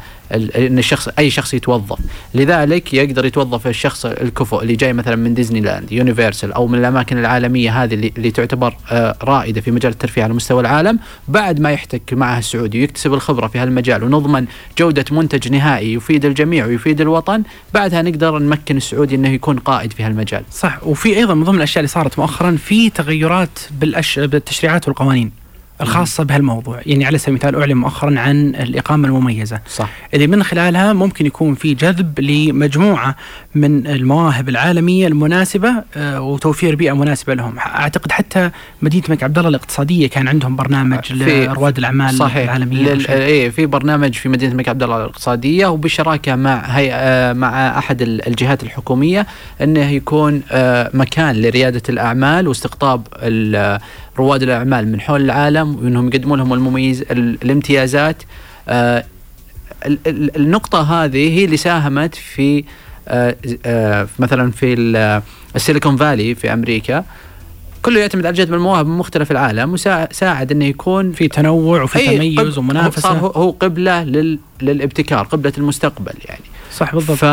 [0.55, 1.97] إن الشخص أي شخص يتوظف.
[2.33, 7.83] لذلك يقدر يتوظف الشخص الكفؤ اللي جاي مثلا من Disneyland Universal أو من الأماكن العالمية
[7.83, 10.99] هذه اللي, اللي تعتبر آه، رائدة في مجال الترفيه على مستوى العالم.
[11.27, 14.45] بعد ما يحتك معها السعودي ويكتسب الخبرة في هالمجال ونضمن
[14.77, 20.03] جودة منتج نهائي يفيد الجميع ويفيد الوطن بعدها نقدر نمكن السعودي إنه يكون قائد في
[20.03, 20.43] هالمجال.
[20.51, 24.19] صح وفي أيضا من ضمن الأشياء اللي صارت مؤخرا في تغيرات بالأش...
[24.19, 25.31] بالتشريعات والقوانين.
[25.81, 26.79] الخاصة بهالموضوع.
[26.85, 29.59] يعني على سبيل المثال أعلن مؤخرا عن الإقامة المميزة.
[29.67, 29.89] صح.
[30.13, 33.15] اللي من خلالها ممكن يكون في جذب لمجموعة
[33.55, 37.59] من المواهب العالمية المناسبة آه، وتوفير بيئة مناسبة لهم.
[37.59, 38.49] أعتقد حتى
[38.81, 42.43] مدينة الملك عبد الله الاقتصادية كان عندهم برنامج لرواد الأعمال صحيح.
[42.43, 43.07] العالمية لل...
[43.07, 46.89] إيه في برنامج في مدينة الملك عبد الله الاقتصادية وبالشراكة مع هي...
[46.93, 49.27] آه، مع أحد الجهات الحكومية
[49.61, 53.07] أنه يكون آه، مكان لريادة الأعمال واستقطاب
[54.19, 58.23] رواد الأعمال من حول العالم وإنهم يقدمون لهم المميز الامتيازات.
[58.69, 59.05] آه
[60.07, 62.63] النقطة هذه هي اللي ساهمت في
[63.07, 64.73] آه آه مثلا في
[65.55, 67.03] السيليكون فالي في أمريكا.
[67.81, 72.57] كله يعتمد على جذب المواهب من مختلف العالم وساعد إنه يكون في تنوع وفي تميز
[72.57, 73.01] ومنافسة.
[73.01, 76.43] صار هو قبلة لل للابتكار قبلة المستقبل يعني.
[76.71, 77.17] صح بالضبط.
[77.17, 77.25] ف...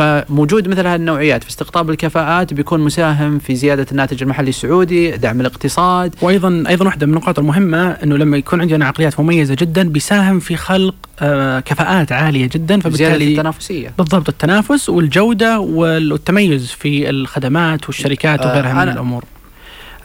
[0.00, 5.40] فموجود مثل هذه النوعيات في استقطاب الكفاءات بيكون مساهم في زيادة الناتج المحلي السعودي دعم
[5.40, 6.14] الاقتصاد.
[6.22, 10.56] وأيضا أيضا واحدة من النقاط المهمة إنه لما يكون عندنا عقليات مميزة جدا بيساهم في
[10.56, 13.92] خلق آه كفاءات عالية جدا فبالتالي التنافسية.
[13.98, 19.24] بالضبط التنافس والجودة والتميز في الخدمات والشركات آه وغيرها من الأمور.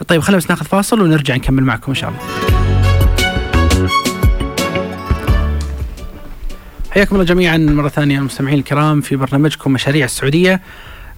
[0.08, 2.57] طيب خلينا بس ناخذ فاصل ونرجع نكمل معكم إن شاء الله.
[6.98, 10.60] حياكم الله جميعا مرة ثانية المستمعين الكرام في برنامجكم مشاريع السعودية.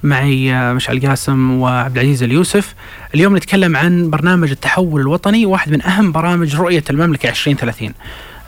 [0.03, 2.75] معي آه، مشعل قاسم وعبد العزيز اليوسف.
[3.15, 7.93] اليوم نتكلم عن برنامج التحول الوطني واحد من أهم برامج رؤية المملكة 2030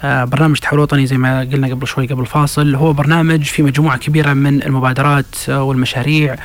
[0.05, 3.99] آه، برنامج تحول وطني زي ما قلنا قبل شوي قبل فاصل هو برنامج في مجموعة
[3.99, 6.37] كبيرة من المبادرات آه، والمشاريع.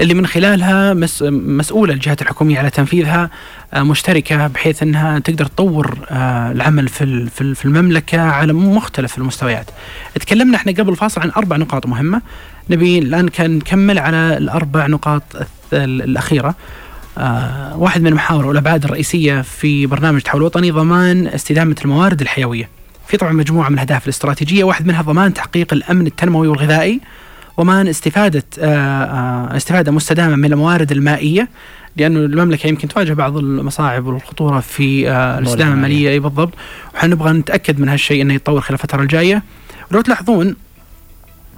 [0.00, 0.94] اللي من خلالها
[1.30, 3.30] مسؤولة الجهات الحكومية على تنفيذها
[3.74, 9.70] آه، مشتركة بحيث أنها تقدر تطور آه، العمل في في المملكة على مختلف المستويات.
[10.14, 12.22] تكلمنا إحنا قبل الفاصل عن أربع نقاط مهمة.
[12.70, 15.22] نبي الآن كان نكمل على الأربع نقاط
[15.72, 16.54] الأخيرة.
[17.18, 22.68] آه واحد من المحاور والابعاد الرئيسية في برنامج تحول وطني ضمان استدامة الموارد الحيوية.
[23.08, 27.00] في طبعا مجموعة من الأهداف الاستراتيجية، واحد منها ضمان تحقيق الأمن التنموي والغذائي.
[27.56, 28.64] ومان استفادة آه،
[29.04, 31.48] آه، استفادة مستدامة من الموارد المائية
[31.96, 36.10] لأنه المملكة يمكن تواجه بعض المصاعب والخطورة في آه، الاستدامة المالية.
[36.10, 36.52] أي بالضبط.
[36.94, 39.42] وحنبغى نتأكد من هالشيء أنه يتطور خلال الفترة الجاية.
[39.90, 40.56] ولو تلاحظون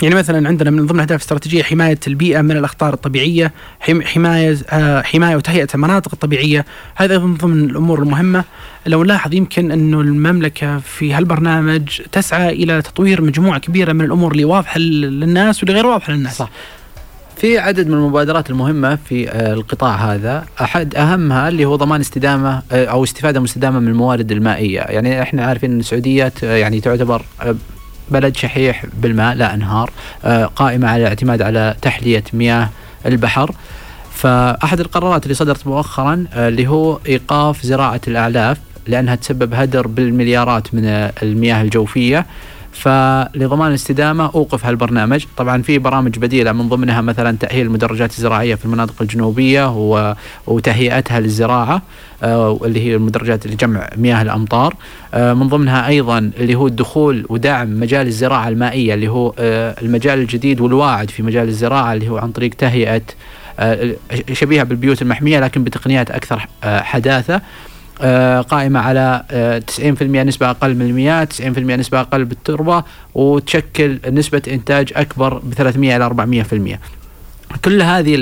[0.03, 5.37] يعني مثلا عندنا من ضمن الاهداف الاستراتيجيه حماية البيئة من الأخطار الطبيعية، حماية آه، حماية
[5.37, 8.45] وتهيئة المناطق الطبيعية، هذا من ضمن الأمور المهمة.
[8.87, 14.45] لو نلاحظ يمكن انه المملكة في هالبرنامج تسعى إلى تطوير مجموعة كبيرة من الأمور اللي
[14.45, 16.37] واضحة للناس واللي غير واضحة للناس.
[16.37, 16.51] صح.
[17.37, 22.63] في عدد من المبادرات المهمة في آه، القطاع هذا أحد أهمها اللي هو ضمان استدامة
[22.73, 27.23] آه، أو استفادة مستدامة من الموارد المائية يعني إحنا عارفين أن السعودية يعني تعتبر
[28.11, 29.91] بلد شحيح بالماء لا أنهار
[30.25, 32.69] آه، قائمة على الاعتماد على تحلية مياه
[33.07, 33.55] البحر.
[34.15, 40.75] فأحد القرارات اللي صدرت مؤخرا آه، اللي هو إيقاف زراعة الأعلاف لأنها تسبب هدر بالمليارات
[40.75, 42.27] من المياه الجوفية.
[42.79, 48.65] فلضمان الاستدامة أوقف هالبرنامج، طبعا في برامج بديلة من ضمنها مثلا تأهيل المدرجات الزراعية في
[48.65, 49.73] المناطق الجنوبية
[50.47, 51.83] وتهيئتها للزراعة
[52.23, 54.75] آه، اللي هي المدرجات لجمع مياه الأمطار،
[55.15, 60.19] آه، من ضمنها أيضا اللي هو الدخول ودعم مجال الزراعة المائية اللي هو آه، المجال
[60.19, 63.03] الجديد والواعد في مجال الزراعة اللي هو عن طريق تهيئة
[64.33, 67.41] شبيهة بالبيوت المحمية لكن بتقنيات أكثر حداثة.
[68.43, 69.23] قائمة على
[69.79, 72.85] 90% آه، نسبة أقل من المياه 90% نسبة أقل بالتربة
[73.15, 76.79] وتشكل نسبة إنتاج أكبر ب 300 إلى 400%
[77.65, 78.15] كل هذه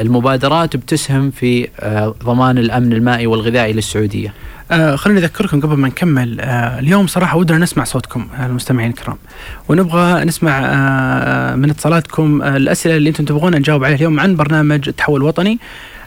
[0.00, 4.34] المبادرات بتسهم في آه، ضمان الأمن المائي والغذائي للسعودية.
[4.70, 9.16] آه خليني أذكركم قبل ما نكمل آه اليوم صراحة ودنا نسمع صوتكم آه المستمعين الكرام.
[9.68, 14.88] ونبغى نسمع آه من اتصالاتكم آه الأسئلة اللي أنتم تبغون نجاوب عليها اليوم عن برنامج
[14.88, 15.58] التحول الوطني آه،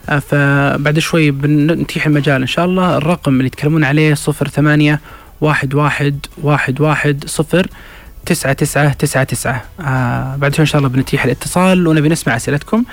[0.07, 2.41] فبعد شوي بنتيح المجال.
[2.41, 4.99] إن شاء الله الرقم اللي يتكلمون عليه صفر ثمانية
[5.41, 7.67] واحد واحد واحد واحد صفر
[8.25, 9.63] تسعة تسعة تسعة تسعة.
[9.81, 12.83] آه بعد شوي إن شاء الله بنتيح الاتصال ونبي نسمع أسئلتكم.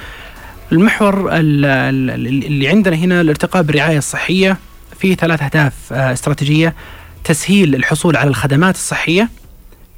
[0.72, 4.56] المحور اللي عندنا هنا الارتقاء بالرعاية الصحية
[4.98, 6.74] في ثلاث أهداف آه استراتيجية.
[7.24, 9.28] تسهيل الحصول على الخدمات الصحية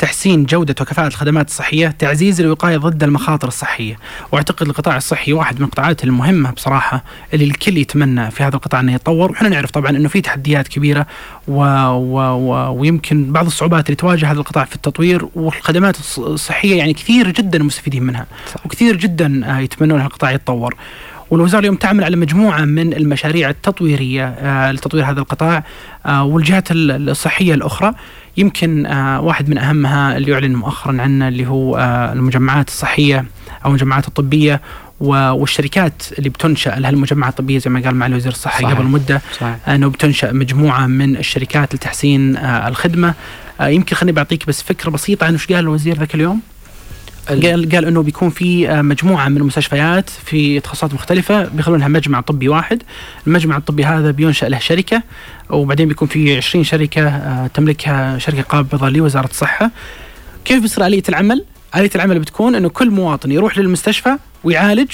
[0.05, 3.99] تحسين جودة وكفاءة الخدمات الصحية تعزيز الوقاية ضد المخاطر الصحية.
[4.33, 8.95] وأعتقد القطاع الصحي واحد من القطاعات المهمة بصراحة اللي الكل يتمنى في هذا القطاع أنه
[8.95, 9.31] يتطور.
[9.31, 11.07] وإحنا نعرف طبعا أنه في تحديات كبيرة
[11.49, 11.63] و...
[11.87, 12.19] و...
[12.19, 12.81] و...
[12.81, 18.03] ويمكن بعض الصعوبات اللي تواجه هذا القطاع في التطوير والخدمات الصحية يعني كثير جدا مستفيدين
[18.03, 18.67] منها صح.
[18.67, 20.75] وكثير جدا آه، يتمنون القطاع يتطور.
[21.31, 25.65] والوزارة اليوم تعمل على مجموعة من المشاريع التطويرية آه، لتطوير هذا القطاع
[26.07, 27.95] آه، والجهات الصحية الأخرى.
[28.37, 31.79] يمكن آه، واحد من أهمها اللي اعلن مؤخرا عنه اللي هو
[32.13, 33.25] المجمعات الصحية
[33.65, 34.61] أو المجمعات الطبية
[35.01, 38.71] والشركات اللي بتنشأ لها المجمعات الطبية زي ما قال معالي وزير الصحة صحيح.
[38.71, 39.69] قبل مدة صحيح.
[39.69, 43.15] إنه بتنشأ مجموعة من الشركات لتحسين الخدمة
[43.61, 46.41] يمكن خليني بعطيك بس فكرة بسيطة عن إيش قال الوزير ذاك اليوم
[47.29, 52.49] قال قال إنه بيكون في آه، مجموعة من المستشفيات في تخصصات مختلفة بيخلونها مجمع طبي
[52.49, 52.83] واحد،
[53.27, 55.03] المجمع الطبي هذا بينشأ له شركة
[55.51, 59.71] وبعدين بيكون في 20 شركة آه، تملكها شركة قابضة لوزارة الصحة.
[60.45, 61.45] كيف بيصير آلية العمل؟
[61.77, 64.91] آلية العمل بتكون إنه كل مواطن يروح للمستشفى ويعالج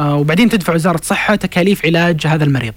[0.00, 2.74] وبعدين تدفع وزارة الصحة تكاليف علاج هذا المريض.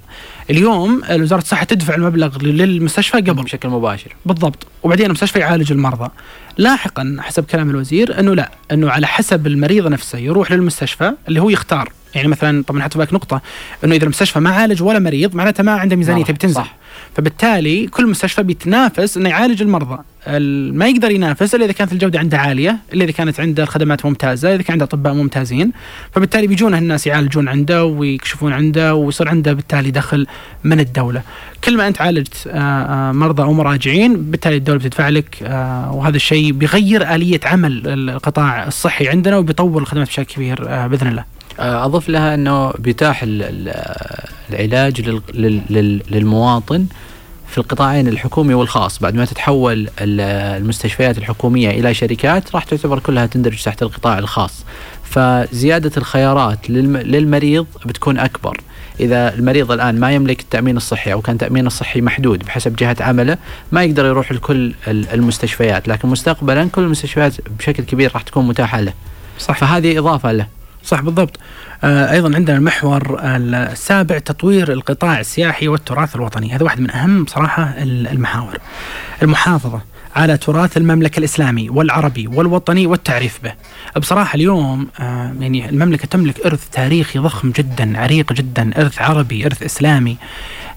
[0.49, 6.09] اليوم وزاره الصحة تدفع المبلغ للمستشفى قبل بشكل مباشر بالضبط وبعدين المستشفى يعالج المرضى.
[6.57, 11.49] لاحقا حسب كلام الوزير أنه لا أنه على حسب المريض نفسه يروح للمستشفى اللي هو
[11.49, 13.41] يختار يعني مثلا طبعا حتى بالك نقطة
[13.83, 16.75] أنه إذا المستشفى ما عالج ولا مريض معناته ما عنده ميزانية تبي تنزل صح.
[17.15, 22.37] فبالتالي كل مستشفى بيتنافس إنه يعالج المرضى ما يقدر ينافس إلا إذا كانت الجودة عنده
[22.37, 25.71] عالية إلا إذا كانت عنده الخدمات ممتازة إذا كان عنده أطباء ممتازين.
[26.11, 30.27] فبالتالي بيجون الناس يعالجون عنده ويكشفون عنده ويصير عنده بالتالي دخل
[30.63, 31.21] من الدولة.
[31.63, 36.15] كل ما أنت عالجت آه، آه، مرضى أو مراجعين بالتالي الدولة بتدفع لك آه، وهذا
[36.15, 41.25] الشيء بيغير آلية عمل القطاع الصحي عندنا وبيطور الخدمات بشكل كبير بإذن الله.
[41.59, 43.25] أضف لها إنه بيتاح
[44.49, 45.01] العلاج
[46.11, 46.85] للمواطن
[47.51, 48.99] في القطاعين الحكومي والخاص.
[48.99, 54.65] بعد ما تتحول المستشفيات الحكومية إلى شركات راح تعتبر كلها تندرج تحت القطاع الخاص.
[55.03, 58.61] فزيادة الخيارات للمريض بتكون أكبر.
[58.99, 63.37] إذا المريض الآن ما يملك التأمين الصحي أو كان تامينه الصحي محدود بحسب جهة عمله
[63.71, 65.87] ما يقدر يروح لكل المستشفيات.
[65.87, 68.93] لكن مستقبلا كل المستشفيات بشكل كبير راح تكون متاحة له.
[69.39, 69.57] صح.
[69.57, 70.47] فهذه إضافة له.
[70.83, 71.39] صح بالضبط.
[71.83, 76.55] أيضا عندنا المحور السابع تطوير القطاع السياحي والتراث الوطني.
[76.55, 78.57] هذا واحد من أهم صراحة المحاور.
[79.23, 79.81] المحافظة
[80.15, 83.53] على تراث المملكة الإسلامي والعربي والوطني والتعريف به.
[83.97, 89.63] بصراحة اليوم آه يعني المملكة تملك إرث تاريخي ضخم جدا عريق جدا إرث عربي إرث
[89.63, 90.17] إسلامي.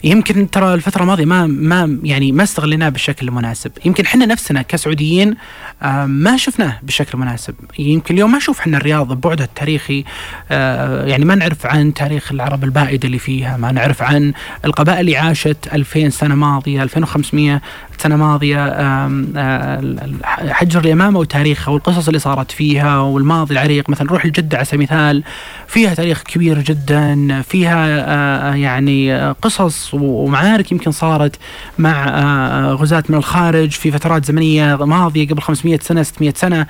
[0.04, 5.36] يمكن ترى الفترة الماضية ما ما يعني ما استغليناه بالشكل المناسب، يمكن إحنا نفسنا كسعوديين
[5.82, 10.04] آه، ما شفناه بالشكل المناسب، يمكن اليوم ما نشوف إحنا الرياض ببعدها التاريخي
[10.50, 14.32] آه، يعني ما نعرف عن تاريخ العرب البائدة اللي فيها، ما نعرف عن
[14.64, 17.60] القبائل اللي عاشت 2000 سنة ماضية، 2500
[17.98, 18.64] سنة ماضية
[20.24, 25.22] حجر اليمامة وتاريخها والقصص اللي صارت فيها والماضي العريق مثلا نروح لجدة على سبيل المثال
[25.66, 31.37] فيها تاريخ كبير جدا فيها آه، يعني قصص ومعارك يمكن صارت
[31.78, 36.66] مع آه، غزاة من الخارج في فترات زمنية ماضية قبل 500 سنة 600 سنة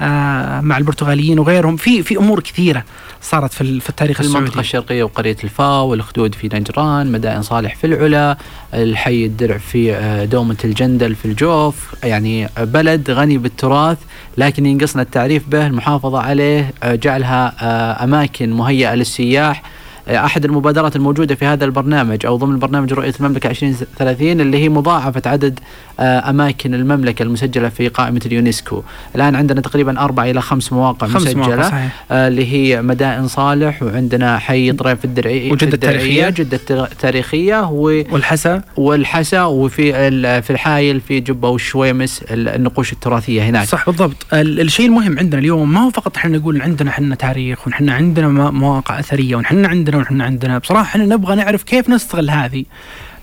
[0.00, 1.76] آه، مع البرتغاليين وغيرهم.
[1.76, 2.84] في في أمور كثيرة
[3.22, 7.86] صارت في في التاريخ السعودي المنطقة الشرقية وقرية الفاو والخدود في نجران مدائن صالح في
[7.86, 8.36] العلا
[8.74, 11.94] الحي الدرع في آه، دومة الجندل في الجوف.
[12.04, 13.98] يعني بلد غني بالتراث
[14.38, 19.62] لكن ينقصنا التعريف به المحافظة عليه جعلها أماكن مهيئة للسياح.
[20.10, 25.22] أحد المبادرات الموجودة في هذا البرنامج أو ضمن برنامج رؤية المملكة 2030 اللي هي مضاعفة
[25.26, 25.58] عدد
[26.00, 28.82] آه، أماكن المملكة المسجلة في قائمة اليونسكو
[29.16, 32.04] الآن عندنا تقريبا أربع إلى خمس مواقع خمس مسجلة مواقع صحيح.
[32.10, 36.44] آه، اللي هي مدائن صالح وعندنا حي طريف الدرعيه وجدة الدرعية، التاريخية.
[36.44, 43.42] جدة التاريخيه و والحسا والحسا وفي ال- في الحايل في جبة والشويمس ال- النقوش التراثية
[43.42, 47.14] هناك صح بالضبط ال- الشيء المهم عندنا اليوم ما هو فقط إحنا نقول عندنا إحنا
[47.14, 50.58] تاريخ ونحن عندنا مواقع أثرية ونحن عندنا ونحن عندنا.
[50.58, 52.64] بصراحة إحنا نبغى نعرف كيف نستغل هذه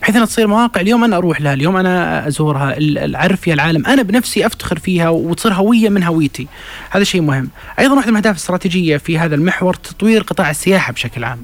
[0.02, 0.82] بحيث انها تصير مواقع.
[0.82, 2.76] اليوم أنا أروح لها اليوم أنا أزورها
[3.16, 3.86] اعرف فيها العالم.
[3.86, 6.48] أنا بنفسي أفتخر فيها وتصير هويه من هويتي
[6.90, 7.50] هذا شيء مهم.
[7.80, 11.40] أيضا واحدة من الأهداف الاستراتيجية في هذا المحور تطوير قطاع السياحة بشكل عام.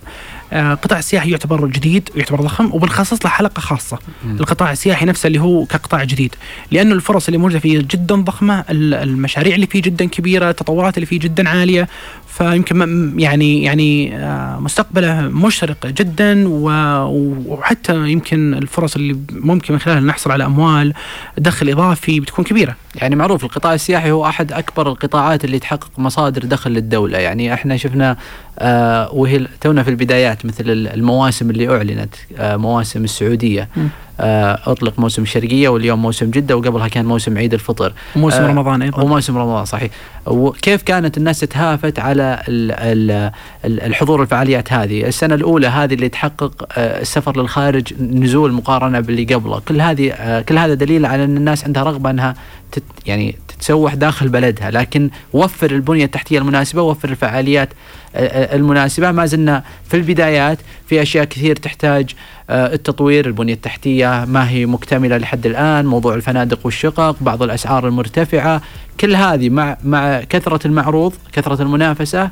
[0.53, 5.39] آه، قطاع السياحي يعتبر جديد ويعتبر ضخم وبنخصص له حلقه خاصه القطاع السياحي نفسه اللي
[5.39, 6.35] هو كقطاع جديد.
[6.71, 11.05] لأنه الفرص اللي موجودة فيه جدا ضخمة ال- المشاريع اللي فيه جدا كبيرة التطورات اللي
[11.05, 11.87] فيه جدا عالية.
[12.31, 20.31] فيمكن يعني يعني آه، مستقبله مشرق جدا وحتى يمكن الفرص اللي ممكن من خلالها نحصل
[20.31, 20.93] على أموال
[21.37, 22.75] دخل إضافي بتكون كبيرة.
[22.95, 27.17] يعني معروف القطاع السياحي هو أحد أكبر القطاعات اللي تحقق مصادر دخل للدولة.
[27.17, 28.17] يعني إحنا شفنا
[28.59, 33.69] آه وهي تونا في البدايات مثل المواسم اللي أعلنت آه مواسم السعودية.
[33.77, 33.87] م.
[34.21, 37.93] آه أطلق موسم الشرقيه واليوم موسم جدة وقبلها كان موسم عيد الفطر.
[38.15, 39.03] وموسم آه، رمضان أيضا.
[39.03, 39.91] وموسم رمضان صحيح.
[40.25, 43.31] وكيف كانت الناس تتهافت على ال- ال-
[43.65, 49.33] ال- الحضور الفعاليات هذه؟ السنة الأولى هذه اللي تحقق آه، السفر للخارج نزول مقارنة باللي
[49.35, 49.59] قبله.
[49.59, 52.35] كل هذه كل هذا دليل على أن الناس عندها رغبة أنها
[52.71, 57.69] تت يعني تتسوح داخل بلدها لكن وفر البنية التحتية المناسبة وفر الفعاليات
[58.15, 59.11] آه، آه، المناسبة.
[59.11, 62.15] ما زلنا في البدايات في أشياء كثير تحتاج
[62.49, 63.25] آه، التطوير.
[63.25, 68.61] البنية التحتية ما هي مكتملة لحد الآن موضوع الفنادق والشقق بعض الأسعار المرتفعة.
[68.99, 72.29] كل هذه مع مع كثرة المعروض كثرة المنافسة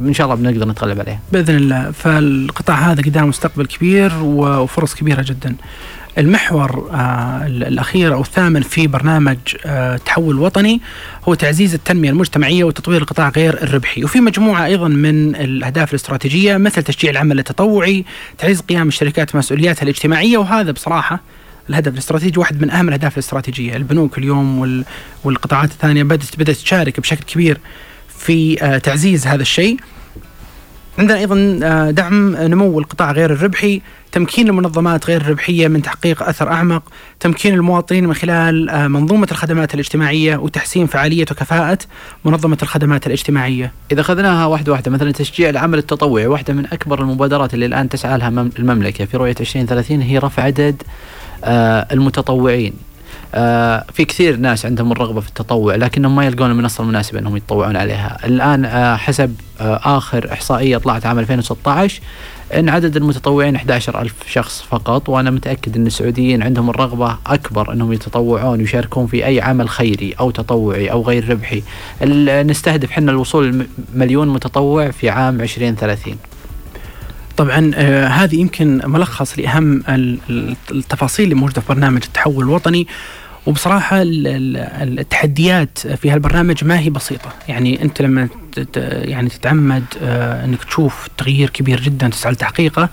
[0.00, 1.20] إن شاء الله بنقدر نتغلب عليها.
[1.32, 1.90] بإذن الله.
[1.90, 5.56] فالقطاع هذا قدام مستقبل كبير وفرص كبيرة جدا.
[6.18, 10.80] المحور آه ال- الأخير أو الثامن في برنامج آه تحول وطني
[11.28, 14.04] هو تعزيز التنمية المجتمعية وتطوير القطاع غير الربحي.
[14.04, 18.04] وفي مجموعة أيضا من الأهداف الاستراتيجية مثل تشجيع العمل التطوعي
[18.38, 21.20] تعزيز قيام الشركات بمسؤولياتها الاجتماعية وهذا بصراحة
[21.70, 23.76] الهدف الاستراتيجي واحد من أهم الأهداف الاستراتيجية.
[23.76, 24.84] البنوك اليوم وال-
[25.24, 27.58] والقطاعات الثانية بدات بدأت تشارك بشكل كبير
[28.18, 29.76] في آه تعزيز هذا الشيء.
[30.98, 31.36] عندنا أيضا
[31.90, 33.82] دعم نمو القطاع غير الربحي،
[34.16, 36.82] تمكين المنظمات غير الربحية من تحقيق أثر أعمق،
[37.20, 41.78] تمكين المواطنين من خلال آه، منظومة الخدمات الاجتماعية وتحسين فعالية وكفاءة
[42.24, 43.72] منظمة الخدمات الاجتماعية.
[43.92, 48.18] إذا أخذناها واحدة واحدة مثلا تشجيع العمل التطوعي واحدة من أكبر المبادرات اللي الآن تسعى
[48.18, 50.82] لها مم- المملكة في رؤية 2030 هي رفع عدد
[51.44, 52.72] آه المتطوعين
[53.34, 57.76] آه في كثير ناس عندهم الرغبة في التطوع لكنهم ما يلقون المنصة المناسبة أنهم يتطوعون
[57.76, 62.00] عليها الآن آه حسب آه آخر إحصائية طلعت عام 2016
[62.54, 67.92] إن عدد المتطوعين 11 ألف شخص فقط وأنا متأكد إن السعوديين عندهم الرغبة أكبر إنهم
[67.92, 71.62] يتطوعون ويشاركون في أي عمل خيري أو تطوعي أو غير ربحي.
[72.50, 76.16] نستهدف حنا الوصول لمليون متطوع في عام 2030
[77.36, 82.86] طبعا آه هذه يمكن ملخص لأهم ال- ال- التفاصيل اللي موجودة في برنامج التحول الوطني.
[84.26, 88.28] ال- التحديات في هالبرنامج ما هي بسيطة، يعني أنت لما
[88.82, 92.88] يعني تتعمد آه إنك تشوف تغيير كبير جدا تسعى لتحقيقه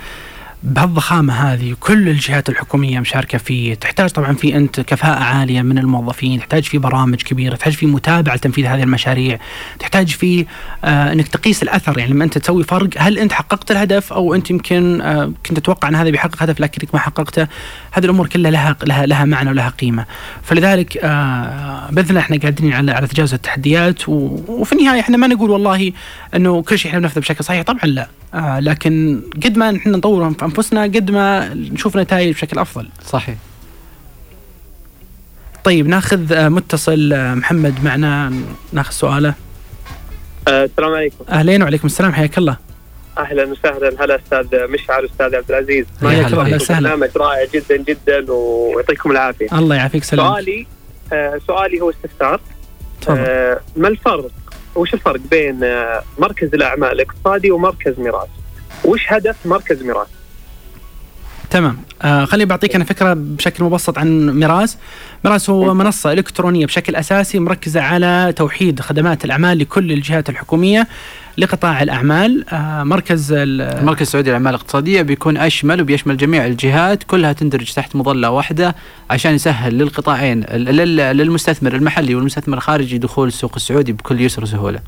[0.63, 6.39] بهالضخامة هذه كل الجهات الحكومية مشاركة فيه، تحتاج طبعا في أنت كفاءة عالية من الموظفين،
[6.39, 9.39] تحتاج في برامج كبيرة، تحتاج في متابعة لتنفيذ هذه المشاريع،
[9.79, 10.45] تحتاج في
[10.83, 11.99] آه إنك تقيس الأثر.
[11.99, 15.87] يعني لما أنت تسوي فرق هل أنت حققت الهدف أو أنت يمكن آه كنت تتوقع
[15.87, 17.47] أن هذا بيحقق هدف لكنك ما حققته،
[17.91, 20.05] هذه الأمور كلها لها لها لها معنى ولها قيمة،
[20.43, 25.91] فلذلك آه الله إحنا قادرين على على تجاوز التحديات وفي النهاية إحنا ما نقول والله
[26.35, 27.61] إنه كل شيء إحنا بنفذه بشكل صحيح.
[27.61, 32.89] طبعا لا آه لكن قد ما إحنا نطور أنفسنا قد ما نشوف نتائج بشكل أفضل.
[33.05, 33.35] صحيح
[35.63, 38.33] طيب ناخذ آه متصل آه محمد معنا
[38.73, 39.33] ناخذ سؤاله.
[40.47, 42.57] آه، السلام عليكم أهلين وعليكم السلام حياك الله.
[43.17, 46.89] أهلا وسهلا هلا أستاذ مشعل أستاذ عبد العزيز حياك الله، أهلا وسهلا.
[46.89, 50.33] برنامج رائع جدا جدا ويعطيكم العافية الله يعافيك سلام.
[50.33, 50.67] سؤالي
[51.13, 52.41] آه سؤالي هو استفسار
[53.01, 53.17] تفضل.
[53.19, 54.31] آه ما الفرق
[54.75, 55.59] وش الفرق بين
[56.19, 58.29] مركز الأعمال الاقتصادي ومركز ميراث
[58.85, 60.07] وش هدف مركز ميراث
[61.53, 61.77] تمام.
[62.01, 64.75] آه خليني بعطيك أنا فكرة بشكل مبسط عن ميراث.
[65.25, 70.87] ميراث هو منصة إلكترونية بشكل أساسي مركزة على توحيد خدمات الأعمال لكل الجهات الحكومية
[71.37, 72.45] لقطاع الأعمال.
[72.49, 77.95] آه مركز ال- المركز السعودي للأعمال الاقتصادية بيكون أشمل وبيشمل جميع الجهات كلها تندرج تحت
[77.95, 78.75] مظلة واحدة
[79.09, 84.79] عشان يسهل للقطاعين لل- للمستثمر المحلي والمستثمر الخارجي دخول السوق السعودي بكل يسر وسهولة.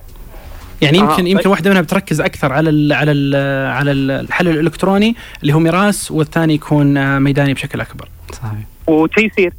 [0.81, 1.51] يعني آه، يمكن يمكن طيب.
[1.51, 3.35] واحدة منها بتركز أكثر على ال على ال
[3.71, 8.09] على الحل الإلكتروني اللي هو ميراث والثاني يكون ميداني بشكل أكبر.
[8.33, 8.59] صحيح.
[8.87, 9.53] وتيسير.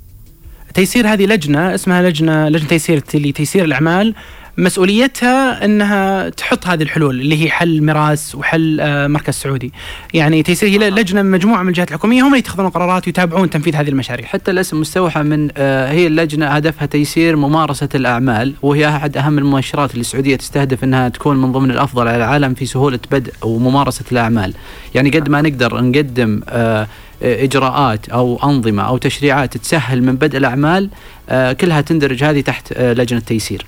[0.75, 4.15] تيسير هذه لجنة اسمها لجنه لجنة تيسير لتيسير الأعمال.
[4.59, 9.73] مسؤوليتها إنها تحط هذه الحلول اللي هي حل ميراث وحل آه، مركز سعودي.
[10.15, 13.77] يعني تيسير هي لجنة من مجموعة من الجهات الحكومية هم اللي يتخذون القرارات ويتابعون تنفيذ
[13.77, 14.27] هذه المشاريع.
[14.27, 19.91] حتى الاسم مستوحى من آه، هي اللجنة هدفها تيسير ممارسة الأعمال وهي أحد أهم المؤشرات
[19.91, 24.55] اللي السعودية تستهدف إنها تكون من ضمن الأفضل على العالم في سهولة بدء وممارسة الأعمال،
[24.95, 26.87] يعني قد ما نقدر نقدم آه،
[27.23, 30.91] إجراءات أو أنظمة أو تشريعات تسهل من بدء الأعمال
[31.29, 33.67] آه، كلها تندرج هذه تحت آه، لجنة تيسير.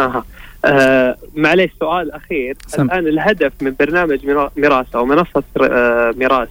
[0.00, 0.24] أها
[0.64, 2.82] آه معليش سؤال أخير سم.
[2.82, 6.48] الآن الهدف من برنامج ميرا- ميراث أو منصة آه ميراث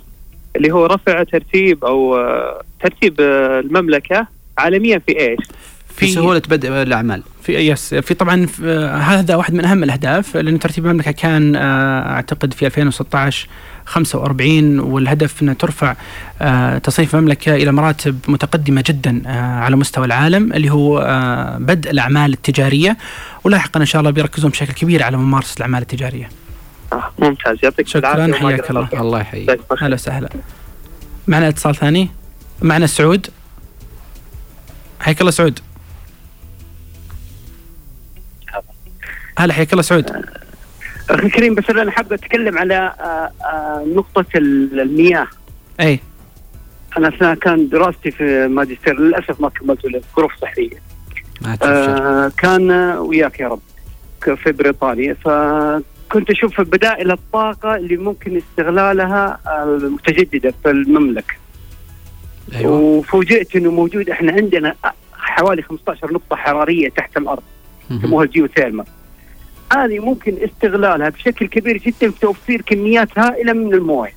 [0.56, 4.28] اللي هو رفع ترتيب أو آه ترتيب آه المملكة
[4.58, 5.39] عالميا في إيش؟
[5.96, 7.24] في سهولة بدء الأعمال.
[7.44, 11.56] في يس في طبعا في آه، هذا واحد من أهم الأهداف لأن ترتيب المملكة كان
[11.56, 13.48] آه، أعتقد في 2016
[13.86, 15.96] 45 والهدف انها ترفع
[16.42, 19.30] آه، تصنيف المملكة إلى مراتب متقدمة جدا آه،
[19.60, 22.98] على مستوى العالم اللي هو آه، بدء الأعمال التجارية
[23.44, 26.30] ولاحقا إن شاء الله بيركزون بشكل كبير على ممارسة الأعمال التجارية.
[26.94, 28.70] آه ممتاز يعطيك شكراً، العافيه وما حياك.
[28.70, 28.89] الله.
[28.94, 29.60] الله يحييك.
[29.82, 30.30] أهلا وسهلا.
[31.28, 32.10] معنا اتصال ثاني
[32.62, 33.28] معنا سعود
[35.00, 35.60] حياك الله سعود
[39.38, 40.12] هلا حياك الله سعود
[41.10, 45.28] أخي كريم بس أنا حابب أتكلم على آه، آه، نقطة ال- المياه
[45.80, 46.00] أي
[46.98, 50.82] أنا أثناء كان دراستي في ماجستير للأسف ما كملت له ظروف صحية.
[51.64, 53.60] آه، كان وياك يا رب
[54.36, 55.14] في بريطانيا.
[55.14, 61.34] فكنت أشوف بدائل الطاقة اللي ممكن استغلالها المتجددة في المملكة.
[62.56, 62.72] أيوه.
[62.80, 64.10] وفوجئت إنه موجود.
[64.10, 64.76] إحنا عندنا
[65.14, 67.44] حوالي 15 نقطة حرارية تحت الأرض.
[67.92, 68.86] يسموها الجيوثيرمال
[69.74, 74.14] هذه ممكن استغلالها بشكل كبير جدا في توفير كميات هائلة من الموية.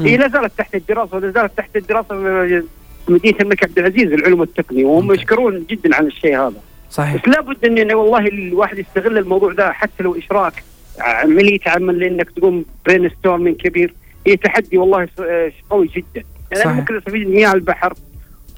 [0.00, 2.14] هي لا زالت تحت الدراسة ولا زالت تحت الدراسة
[3.08, 5.12] مدينة الملك عبد العزيز العلوم والتقنية وهم.
[5.12, 6.60] يشكرون جدا على الشيء هذا.
[6.90, 7.22] صحيح.
[7.22, 10.62] بس لابد ان والله الواحد يستغل الموضوع ده حتى لو إشراك
[11.00, 13.94] عمليه عمل انك تقوم brainstorming كبير.
[14.26, 16.26] هي تحدي والله آه، قوي جدا.
[16.52, 16.72] يعني أنا.
[16.72, 17.94] ممكن استفيد من مياه البحر.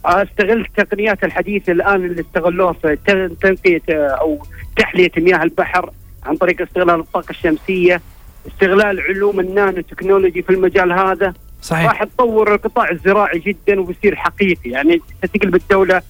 [0.05, 2.99] أستغل التقنيات الحديثه الآن اللي استغلوها في
[3.41, 4.39] تنقية آه، أو
[4.77, 5.91] تحلية مياه البحر
[6.27, 8.01] عن طريق استغلال الطاقة الشمسية
[8.47, 11.35] استغلال علوم النانو تكنولوجي في المجال هذا.
[11.63, 11.87] صحيح.
[11.91, 14.71] راح تطور القطاع الزراعي جدا وبيصير حقيقي.
[14.71, 15.01] يعني
[15.35, 16.03] تقلب الدولة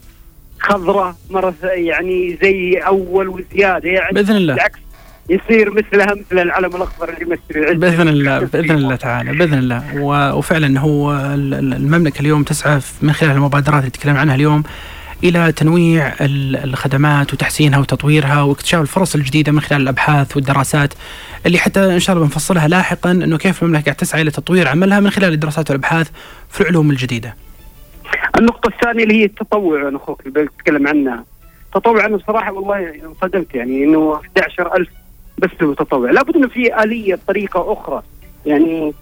[0.60, 3.88] خضراء مرة يعني زي أول وزيادة.
[3.88, 4.54] يعني بإذن الله.
[4.54, 4.78] بالعكس
[5.30, 10.34] يصير مثلها مثل العلم الأخضر اللي يمثل العز بإذن الله بإذن الله تعالى بإذن الله.
[10.36, 14.62] وفعلا هو ال- ال- المملكة اليوم تسعى من خلال المبادرات اللي تكلم عنها اليوم
[15.24, 20.94] إلى تنويع ال- الخدمات وتحسينها وتطويرها واكتشاف الفرص الجديدة من خلال الأبحاث والدراسات
[21.46, 25.10] اللي حتى إن شاء الله بنفصلها لاحقا إنه كيف المملكة تسعى إلى تطوير عملها من
[25.10, 26.10] خلال الدراسات والأبحاث
[26.50, 27.36] في العلوم الجديدة.
[28.38, 31.24] النقطة الثانية اللي هي التطوع أخوك اللي بتكلم عنها.
[31.74, 34.88] تطوع أنا بصراحة والله انصدمت يعني إنه 11000
[35.38, 38.02] بس متطوع لابد إنه في آلية طريقه أخرى.
[38.46, 38.92] يعني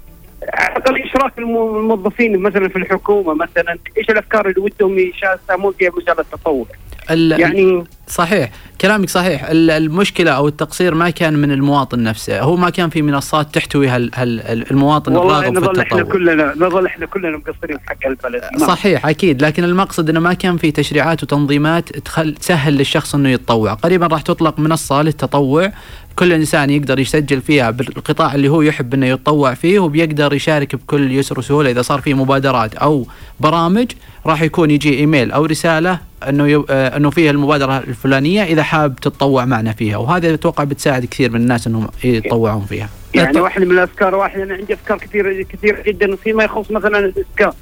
[0.55, 5.91] على الاقل اشراك الم- الموظفين مثلا في الحكومة مثلا إيش الأفكار اللي ودهم يساهمون فيها
[5.91, 6.67] بمجال التطوع؟
[7.11, 9.45] ال- يعني صحيح كلامك صحيح.
[9.45, 13.89] ال- المشكلة أو التقصير ما كان من المواطن نفسه هو ما كان في منصات تحتوي
[13.89, 18.43] هال هال المواطن والله الراغب في نظل إحنا كلنا نظل إحنا كلنا مقصرين حق البلد.
[18.59, 19.43] صحيح أكيد.
[19.43, 23.75] لكن المقصد إنه ما كان في تشريعات وتنظيمات تخل تسهل للشخص إنه يتطوع.
[23.75, 25.73] قريبا راح تطلق منصة للتطوع.
[26.17, 31.13] كل إنسان يقدر يسجل فيها بالقطاع اللي هو يحب إنه يتطوع فيه وبيقدر يشارك بكل
[31.13, 31.71] يسر وسهولة.
[31.71, 33.07] إذا صار في مبادرات أو
[33.41, 33.93] برامج
[34.27, 35.99] راح يكون يجي إيميل أو رسالة
[36.29, 36.65] إنه.
[36.71, 39.97] آه، إنه فيها المبادرة الفلانية إذا حاب تتطوع معنا فيها.
[39.97, 42.89] وهذا أتوقع بتساعد كثير من الناس إنهم يتطوعون فيها.
[43.15, 47.53] يعني واحدة من الأفكار واحدة أنا عندي أفكار كثيرة كثيرة جدا فيما يخص مثلا الإسكان.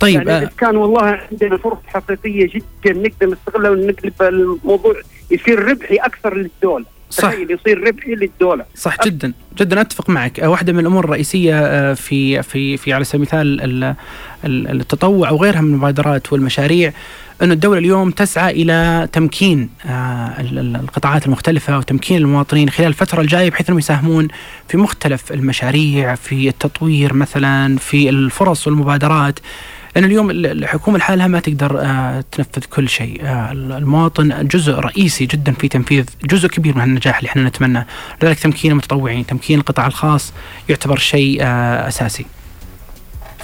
[0.00, 4.94] طيب يعني آه، الإسكان والله عندنا فرص حقيقية جدا نقدر نستغلها ونقلب الموضوع
[5.30, 6.84] يصير ربحي أكثر للدولة.
[7.10, 7.32] صح.
[7.32, 9.32] يصير ربحي للدوله صح جدا.
[9.58, 10.40] جدا أتفق معك.
[10.40, 13.94] آه، واحدة من الأمور الرئيسية آه، في في في على سبيل المثال ال-
[14.44, 16.92] ال- التطوع وغيرها من المبادرات والمشاريع
[17.42, 23.20] انه الدولة اليوم تسعى إلى تمكين آه، ال- ال- القطاعات المختلفة وتمكين المواطنين خلال الفترة
[23.20, 24.28] الجاية بحيث أنهم يساهمون
[24.68, 29.38] في مختلف المشاريع في التطوير مثلا في الفرص والمبادرات.
[29.96, 33.20] لأن اليوم ال- الحكومة لحالها ما تقدر آه، تنفذ كل شيء.
[33.24, 37.86] آه، المواطن جزء رئيسي جدا في تنفيذ جزء كبير من النجاح اللي إحنا نتمناه
[38.22, 40.32] لذلك تمكين المتطوعين تمكين القطاع الخاص
[40.68, 42.26] يعتبر شيء آه، أساسي.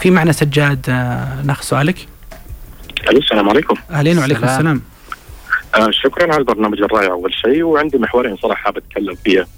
[0.01, 0.91] في معنى سجاد
[1.45, 1.97] ناخذ سؤالك.
[3.11, 3.75] ألو السلام عليكم.
[3.91, 4.57] أهلين وعليكم السلام.
[4.59, 4.83] السلام.
[5.75, 9.49] آه شكرا على البرنامج الرائع أول شيء وعندي محورين صراحة حاب أتكلم فيها ال-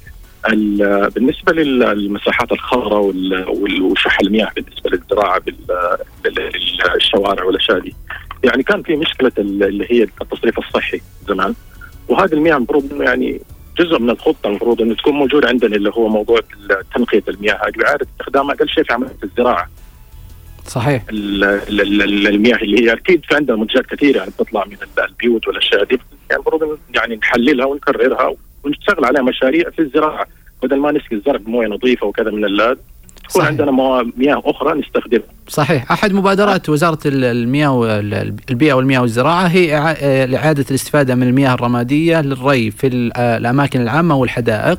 [1.15, 3.13] بالنسبة للمساحات الخضراء
[3.81, 5.55] وشح المياه بالنسبة للزراعه بال-
[6.25, 6.51] بال-
[6.95, 7.95] بالشوارع والأشياء دي.
[8.45, 11.55] يعني كان في مشكلة ال- اللي هي التصريف الصحي زمان.
[12.09, 13.41] وهذه المياه المفروض إنه يعني
[13.79, 16.41] جزء من الخطة المفروض إنه تكون موجودة عندنا اللي هو موضوع
[16.95, 17.55] تنقية المياه.
[17.55, 19.71] هذه واعاده استخدامها أقل شيء في عملية الزراعة.
[20.67, 21.03] صحيح.
[21.11, 25.05] ال- ال- ال- المياه اللي هي أكيد في عندنا منتجات كثيرة يعني بتطلع من ال-
[25.05, 25.99] البيوت والأشياء دي.
[26.31, 28.35] يعني المفروض يعني نحللها ونكررها
[28.65, 30.27] ونشتغل عليها مشاريع في الزراعة.
[30.63, 32.77] بدل ما نسقي الزرع بموية نظيفة وكذا من اللاد
[33.29, 33.47] تكون صحيح.
[33.47, 33.71] عندنا
[34.17, 35.23] مياه أخرى نستخدمها.
[35.49, 35.93] صحيح.
[35.93, 42.21] أحد مبادرات وزارة ال- المياه والبيئه والمياه والزراعة هي آه، اعاده الاستفادة من المياه الرمادية
[42.21, 44.79] للري في آه، الأماكن العامة والحدائق.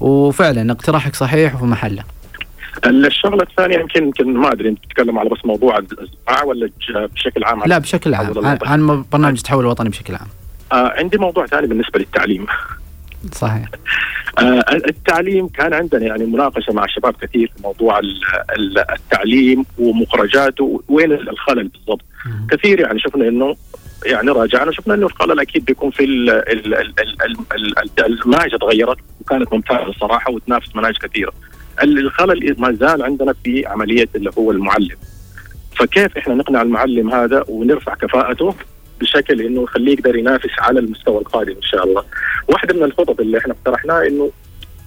[0.00, 2.02] وفعلا اقتراحك صحيح وفي محله.
[2.86, 6.70] الشغلة الثانية يمكن يمكن ما أدري أنت تتكلم على بس موضوع الزراعة ولا
[7.14, 10.26] بشكل عام؟ لا بشكل عام؟ عن برنامج التحول الوطني بشكل عام.
[10.72, 12.46] آه عندي موضوع ثاني بالنسبة للتعليم.
[13.32, 13.68] صحيح
[14.38, 18.20] آه التعليم كان عندنا يعني مناقشة مع شباب كثير في موضوع ال-
[18.56, 22.04] ال- التعليم ومخرجاته وين الخلل بالضبط
[22.50, 23.56] كثير يعني شفنا إنه
[24.06, 28.50] يعني راجعنا شفنا إنه الخلل أكيد بيكون في ال- ال- ال- ال- ال- ال- المناهج
[28.60, 31.32] تغيرت وكانت ممتازة الصراحه وتنافس مناهج كثيرة.
[31.82, 34.96] ال- الخلل ما زال عندنا في عملية اللي هو المعلم.
[35.76, 38.54] فكيف إحنا نقنع المعلم هذا ونرفع كفاءته
[39.00, 42.04] بشكل إنه يخليه يقدر ينافس على المستوى القادم إن شاء الله.
[42.48, 44.30] واحدة من الخطط اللي إحنا اقترحناها إنه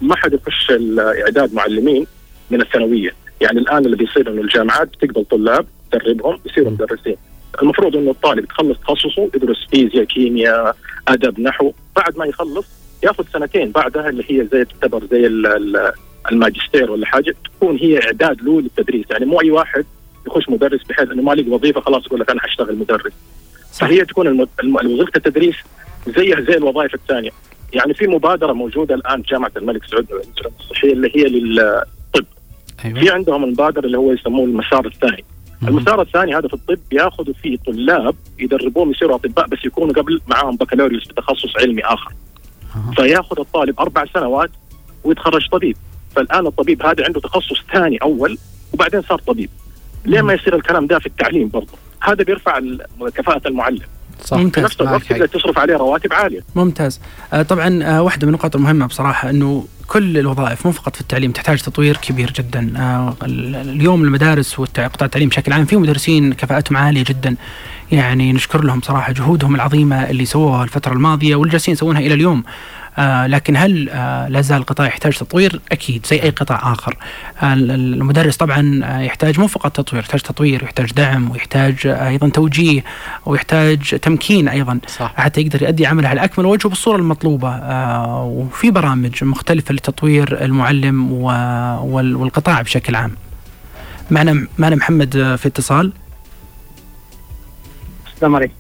[0.02, 2.08] ما حد يخش اعداد معلمين
[2.52, 7.16] من الثانوية، يعني الآن اللي بيصير إنه الجامعات بتقبل طلاب تدربهم يصيروا مدرسين.
[7.62, 10.76] المفروض إنه الطالب يتخلص تخصصه يدرس فيزياء كيمياء
[11.08, 11.72] أدب نحو.
[11.96, 12.66] بعد ما يخلص
[13.04, 15.92] ياخذ سنتين بعدها اللي هي زي تعتبر زي ال- ال-
[16.32, 19.06] الماجستير ولا حاجة تكون هي إعداد له للتدريس.
[19.12, 19.86] يعني مو أي واحد
[20.28, 23.14] يخش مدرس بحيث إنه ما لقى وظيفة خلاص يقول لك أنا حاشتغل مدرس.
[23.74, 25.56] فهي تكون وظيفه التدريس
[26.08, 27.30] زيها زي الوظائف الثانية.
[27.74, 30.08] يعني في مبادرة موجودة الآن في جامعة الملك سعود
[30.60, 32.26] الصحيه اللي هي للطب.
[32.78, 35.24] في أيوه عندهم المبادرة اللي هو يسموه المسار الثاني.
[35.68, 40.56] المسار الثاني هذا في الطب ياخذوا فيه طلاب يدربوهم يصيروا أطباء بس يكونوا قبل معاهم
[40.56, 42.12] بكالوريوس في تخصص علمي آخر.
[42.76, 42.92] أها.
[42.96, 44.50] فياخذ الطالب أربع سنوات
[45.04, 45.78] ويتخرج طبيب.
[46.16, 48.38] فالآن الطبيب هذا عنده تخصص ثاني أول
[48.74, 49.50] وبعدين صار طبيب.
[50.06, 52.60] ليه ما يصير الكلام ده في التعليم برضه؟ هذا بيرفع
[53.16, 53.80] كفاءة المعلم.
[54.26, 54.38] صح.
[54.38, 55.26] في ممتاز نفس الوقت تقدر.
[55.26, 56.40] تصرف عليه رواتب عالية.
[56.56, 57.02] ممتاز.
[57.34, 61.32] آه، طبعا آه، واحدة من النقاط المهمة بصراحة أنه كل الوظائف مو فقط في التعليم
[61.32, 62.74] تحتاج تطوير كبير جدا.
[62.78, 67.36] آه، ال- اليوم المدارس وقطاع التعليم بشكل عام في مدرسين كفاءتهم عالية جدا.
[67.92, 72.44] يعني نشكر لهم صراحة جهودهم العظيمة اللي سووها الفترة الماضية واللي جالسين يسوونها إلى اليوم.
[72.98, 76.98] آه لكن هل آه لا زال القطاع يحتاج تطوير؟ أكيد زي أي قطاع آخر.
[77.44, 82.30] آه المدرس طبعا آه يحتاج مو فقط تطوير، يحتاج تطوير ويحتاج دعم ويحتاج آه أيضا
[82.30, 82.84] توجيه
[83.26, 88.72] ويحتاج تمكين أيضا صح حتى يقدر يؤدي عمله على أكمل وجه وبالصوره المطلوبة آه وفي
[88.72, 91.26] برامج مختلفة لتطوير المعلم و-
[91.84, 93.12] وال- والقطاع بشكل عام.
[94.12, 95.94] معنا معنا محمد في اتصال.
[98.16, 98.54] السلام عليكم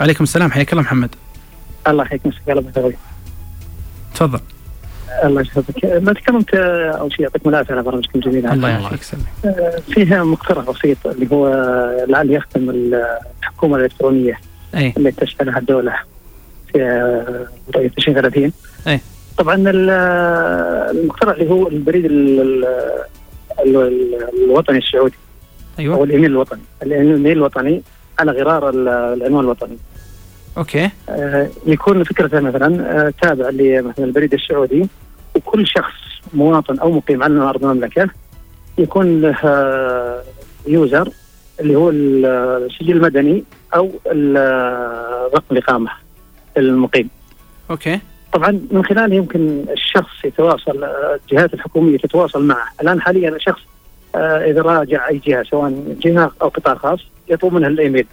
[0.00, 1.14] عليكم السلام حياك الله محمد.
[1.88, 2.96] الله يحييك مساك الله بالخير
[4.14, 4.40] تفضل.
[5.24, 8.54] الله يحفظك ما تكلمت آه، أول شيء يعطيكم العافيه على برنامجكم الجميل هذا.
[8.54, 9.00] الله يعافيك.
[9.44, 11.48] آه، فيها مقترح بسيط اللي هو
[12.08, 12.70] لعل يخدم
[13.40, 14.40] الحكومة الإلكترونية
[14.74, 15.94] أي اللي تشملها الدولة
[16.72, 17.46] في آه،
[17.76, 18.52] رؤية 2030
[18.88, 19.00] أي.
[19.38, 19.90] طبعا ال-
[20.98, 25.14] المقترح اللي هو البريد ال- ال- ال- الوطني السعودي
[25.78, 27.82] أو أيوه الإيميل الوطني الإيميل الوطني
[28.18, 29.76] على غرار ال- العنوان الوطني
[30.58, 34.88] okay آه، يكون فكرته مثلا آه، تابع لمثلا البريد السعودي
[35.36, 35.94] وكل شخص
[36.34, 38.08] مواطن أو مقيم على أرض المملكة
[38.78, 40.22] يكون له آه،
[40.66, 41.08] user
[41.60, 42.26] اللي هو ال-
[42.70, 43.44] السجل المدني
[43.74, 43.90] أو
[45.34, 45.90] رقم الاقامه
[46.56, 47.08] المقيم.
[47.70, 48.00] okay
[48.32, 53.60] طبعا من خلاله يمكن الشخص يتواصل الجهات الحكومية تتواصل معه، الآن حاليا الشخص
[54.16, 58.06] إذا راجع أي جهة سواء جهة أو قطاع خاص يطلب منها الإيميل.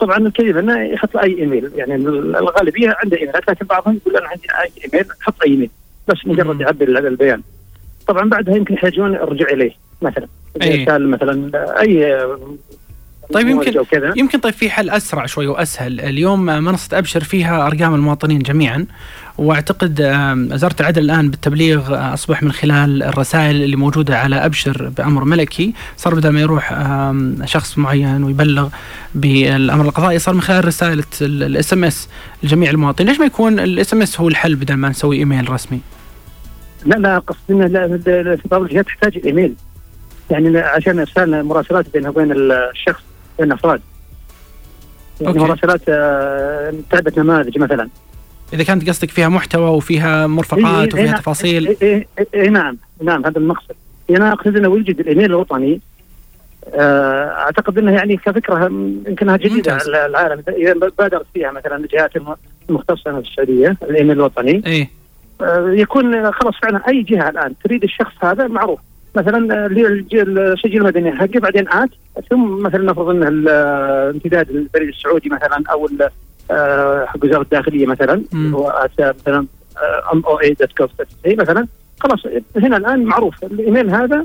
[0.00, 4.42] طبعا الكذب انه يحط اي إيميل، يعني الغالبية عنده إيميلات لكن بعضهم يقول أنا عندي
[4.62, 5.70] أي إيميل حط أي إيميل.
[6.08, 6.60] بس مجرد.
[6.60, 7.42] يعبي ال- البيان.
[8.06, 9.72] طبعا بعدها يمكن يحتاجون الرجوع إليه
[10.02, 10.26] مثلا.
[10.84, 12.18] كان مثلا أي
[13.32, 13.72] طيب يمكن-
[14.16, 18.86] يمكن طيب في حل أسرع شوي وأسهل، اليوم منصة أبشر فيها أرقام المواطنين جميعا.
[19.38, 20.00] واعتقد
[20.52, 25.74] وزاره العدل الآن بالتبليغ آه، أصبح من خلال الرسائل اللي موجودة على أبشر بأمر ملكي.
[25.96, 26.92] صار بدل ما يروح
[27.44, 28.68] شخص معين ويبلغ
[29.14, 32.08] بالأمر القضائي صار من خلال رسالة ال SMS
[32.42, 35.80] لجميع المواطنين، ليش ما يكون ال SMS هو الحل بدل ما نسوي إيميل رسمي؟
[36.86, 39.54] لا لا قصدي إنه بعض الجهات تحتاج الايميل
[40.30, 43.02] يعني عشان إرسال مراسلات بينها وبين الشخص
[43.38, 43.80] بين الافراد
[45.20, 45.38] يعني.
[45.38, 47.88] مراسلات آه، تعبئه نماذج مثلا.
[48.52, 51.20] إذا كانت قصدك فيها محتوى وفيها مرفقات إيه، إيه، وفيها نعم.
[51.20, 51.66] تفاصيل.
[51.68, 52.76] إيه, إيه, إيه, إيه نعم.
[53.02, 53.74] نعم هذا المقصد.
[54.10, 55.80] أنا أقصد إنه يوجد الإيميل الوطني
[56.74, 58.64] آه، أعتقد انها يعني كفكرة
[59.08, 59.72] يمكنها جديدة.
[59.72, 60.42] على العالم.
[60.48, 62.36] إذا بادرت فيها مثلا الجهات الم-
[62.70, 64.62] المختصة في السعودية الإيميل الوطني
[65.40, 68.80] آه، يكون خلاص فعلا أي جهة الآن تريد الشخص هذا معروف.
[69.16, 71.88] مثلا السجل المدني حقه بعدين at
[72.30, 73.28] ثم مثلا نفرض إنه
[74.10, 76.08] امتداد البريد السعودي مثلا أو ال-
[77.06, 78.22] حق وزارة الداخلية مثلا.
[78.34, 79.46] هو مثلا
[80.12, 80.72] MOI dot
[81.36, 81.66] مثلا
[82.00, 82.26] خلاص
[82.56, 84.22] هنا الآن معروف الإيميل هذا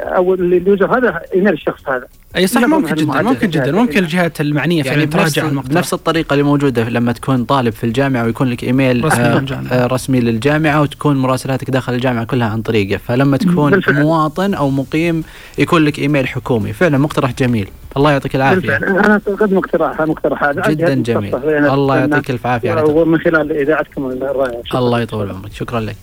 [0.00, 2.06] أو ال user هذا ايميل الشخص هذا.
[2.36, 3.22] أي صح نظم ممكن جدا.
[3.22, 5.68] ممكن جدا ممكن الجهات المعنية يعني فعلا بنفس, تراجع المقطع.
[5.68, 9.72] بنفس الطريقة اللي موجودة لما تكون طالب في الجامعة ويكون لك إيميل رسمي آه للجامعة.
[9.72, 12.96] آه رسمي للجامعة وتكون مراسلاتك داخل الجامعة كلها عن طريقه.
[12.96, 14.02] فلما تكون بالفعل.
[14.02, 15.24] مواطن أو مقيم
[15.58, 16.72] يكون لك إيميل حكومي.
[16.72, 17.68] فعلا مقترح جميل.
[17.96, 18.60] الله يعطيك العافية.
[18.60, 18.84] بالفعل.
[18.84, 20.68] أنا قد مقترح مقترح هذا.
[20.68, 21.34] جدا جميل.
[21.66, 22.82] الله يعطيك الف عافية.
[22.82, 24.62] ومن خلال إذاعتكم الرائعة.
[24.74, 25.52] الله يطول عمرك.
[25.52, 25.96] شكرا لك.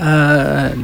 [0.00, 0.74] آه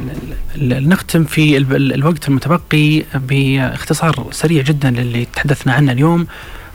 [0.61, 6.27] نختم في ال- ال- الوقت المتبقي باختصار سريع جدا للي تحدثنا عنه اليوم.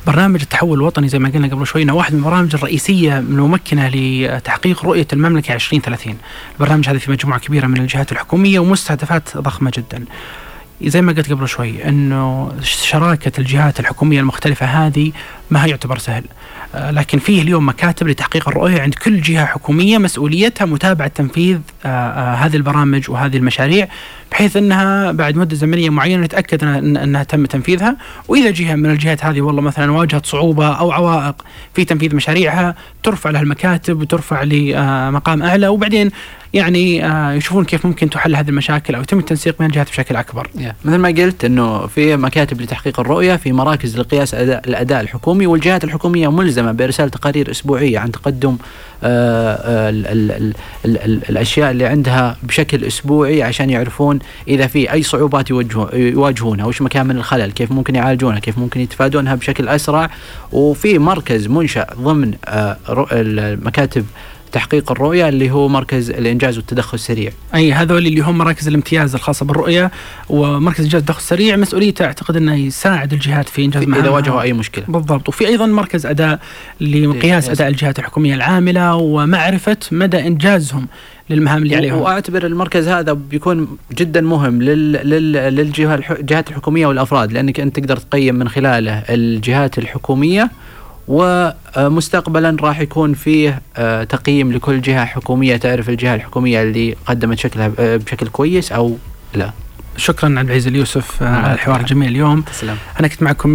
[0.06, 4.84] برنامج التحول الوطني زي ما قلنا قبل شوي إنه واحد من البرامج الرئيسية الممكنة لتحقيق
[4.84, 6.16] رؤية المملكة 2030
[6.54, 10.04] البرنامج هذا في مجموعة كبيرة من الجهات الحكومية ومستهدفات ضخمة جدا.
[10.84, 15.12] زي ما قلت قبل شوي إنه شراكة الجهات الحكومية المختلفة هذه
[15.50, 16.24] ما هي يعتبر سهل.
[16.74, 22.34] لكن فيه اليوم مكاتب لتحقيق الرؤية عند كل جهة حكومية مسؤوليتها متابعة تنفيذ آه، آه،
[22.34, 23.88] هذه البرامج وهذه المشاريع
[24.30, 27.96] بحيث إنها بعد مدة زمنية معينة نتأكد إنها تم تنفيذها.
[28.28, 31.44] وإذا جهة من الجهات هذه والله مثلا واجهت صعوبة أو عوائق
[31.74, 36.10] في تنفيذ مشاريعها ترفع لها المكاتب وترفع لمقام أعلى وبعدين
[36.54, 40.48] يعني آه، يشوفون كيف ممكن تحل هذه المشاكل أو يتم التنسيق بين الجهات بشكل أكبر.
[40.58, 40.74] يا.
[40.84, 46.30] مثل ما قلت إنه في مكاتب لتحقيق الرؤية في مراكز لقياس الأداء الحكومي والجهات الحكومية
[46.30, 48.56] ملزمة بارسال تقارير أسبوعية عن تقدم
[49.02, 50.52] آه، آه، ال ال ال
[50.84, 56.64] ال ال الأشياء اللي عندها بشكل أسبوعي عشان يعرفون إذا في أي صعوبات يواجهو- يواجهونها
[56.66, 60.10] وش مكامن الخلل كيف ممكن يعالجونها كيف ممكن يتفادونها بشكل أسرع
[60.52, 62.34] وفي مركز منشأ ضمن
[63.12, 64.06] المكاتب
[64.52, 67.32] تحقيق الرؤية اللي هو مركز الإنجاز والتدخل السريع.
[67.54, 69.90] أي هذول اللي هم مراكز الامتياز الخاصه بالرؤية
[70.28, 71.56] ومركز إنجاز الدخل السريع.
[71.56, 74.08] مسؤوليته أعتقد إنه يساعد الجهات في إنجاز إذا.
[74.08, 74.84] واجهوا أي مشكلة.
[74.88, 75.28] بالضبط.
[75.28, 76.38] وفي أيضا مركز أداء
[76.80, 80.86] لقياس إيه، أداء الجهات الحكومية العاملة ومعرفة مدى إنجازهم
[81.30, 81.98] للمهام اللي عليهم.
[81.98, 87.76] وأعتبر المركز هذا بيكون جدا مهم لل لل للجهة الح- الجهات الحكومية والأفراد لأنك أنت
[87.80, 90.50] تقدر تقيم من خلاله الجهات الحكومية
[91.08, 95.56] ومستقبلا راح يكون فيه آه، تقييم لكل جهة حكومية.
[95.56, 98.96] تعرف الجهة الحكومية اللي قدمت شكلها آه، بشكل كويس أو
[99.34, 99.50] لا؟
[99.96, 101.80] شكرا عبد العزيز اليوسف آه، الله على الحوار.
[101.80, 102.40] الجميل اليوم.
[102.40, 102.76] تسلم.
[103.00, 103.50] أنا كنت معكم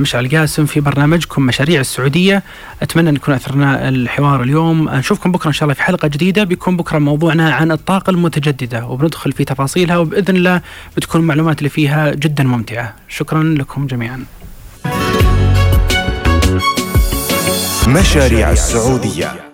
[0.00, 2.42] مشعل قاسم في برنامجكم مشاريع السعودية.
[2.82, 4.88] أتمنى أن نكون أثرنا الحوار اليوم.
[4.88, 6.44] نشوفكم بكرة إن شاء الله في حلقة جديدة.
[6.44, 9.98] بيكون بكرة موضوعنا عن الطاقة المتجددة وبندخل في تفاصيلها.
[9.98, 10.60] وبإذن الله
[10.96, 12.94] بتكون المعلومات اللي فيها جدا ممتعة.
[13.08, 14.24] شكرا لكم جميعا.
[17.88, 19.50] مشاريع السعودية.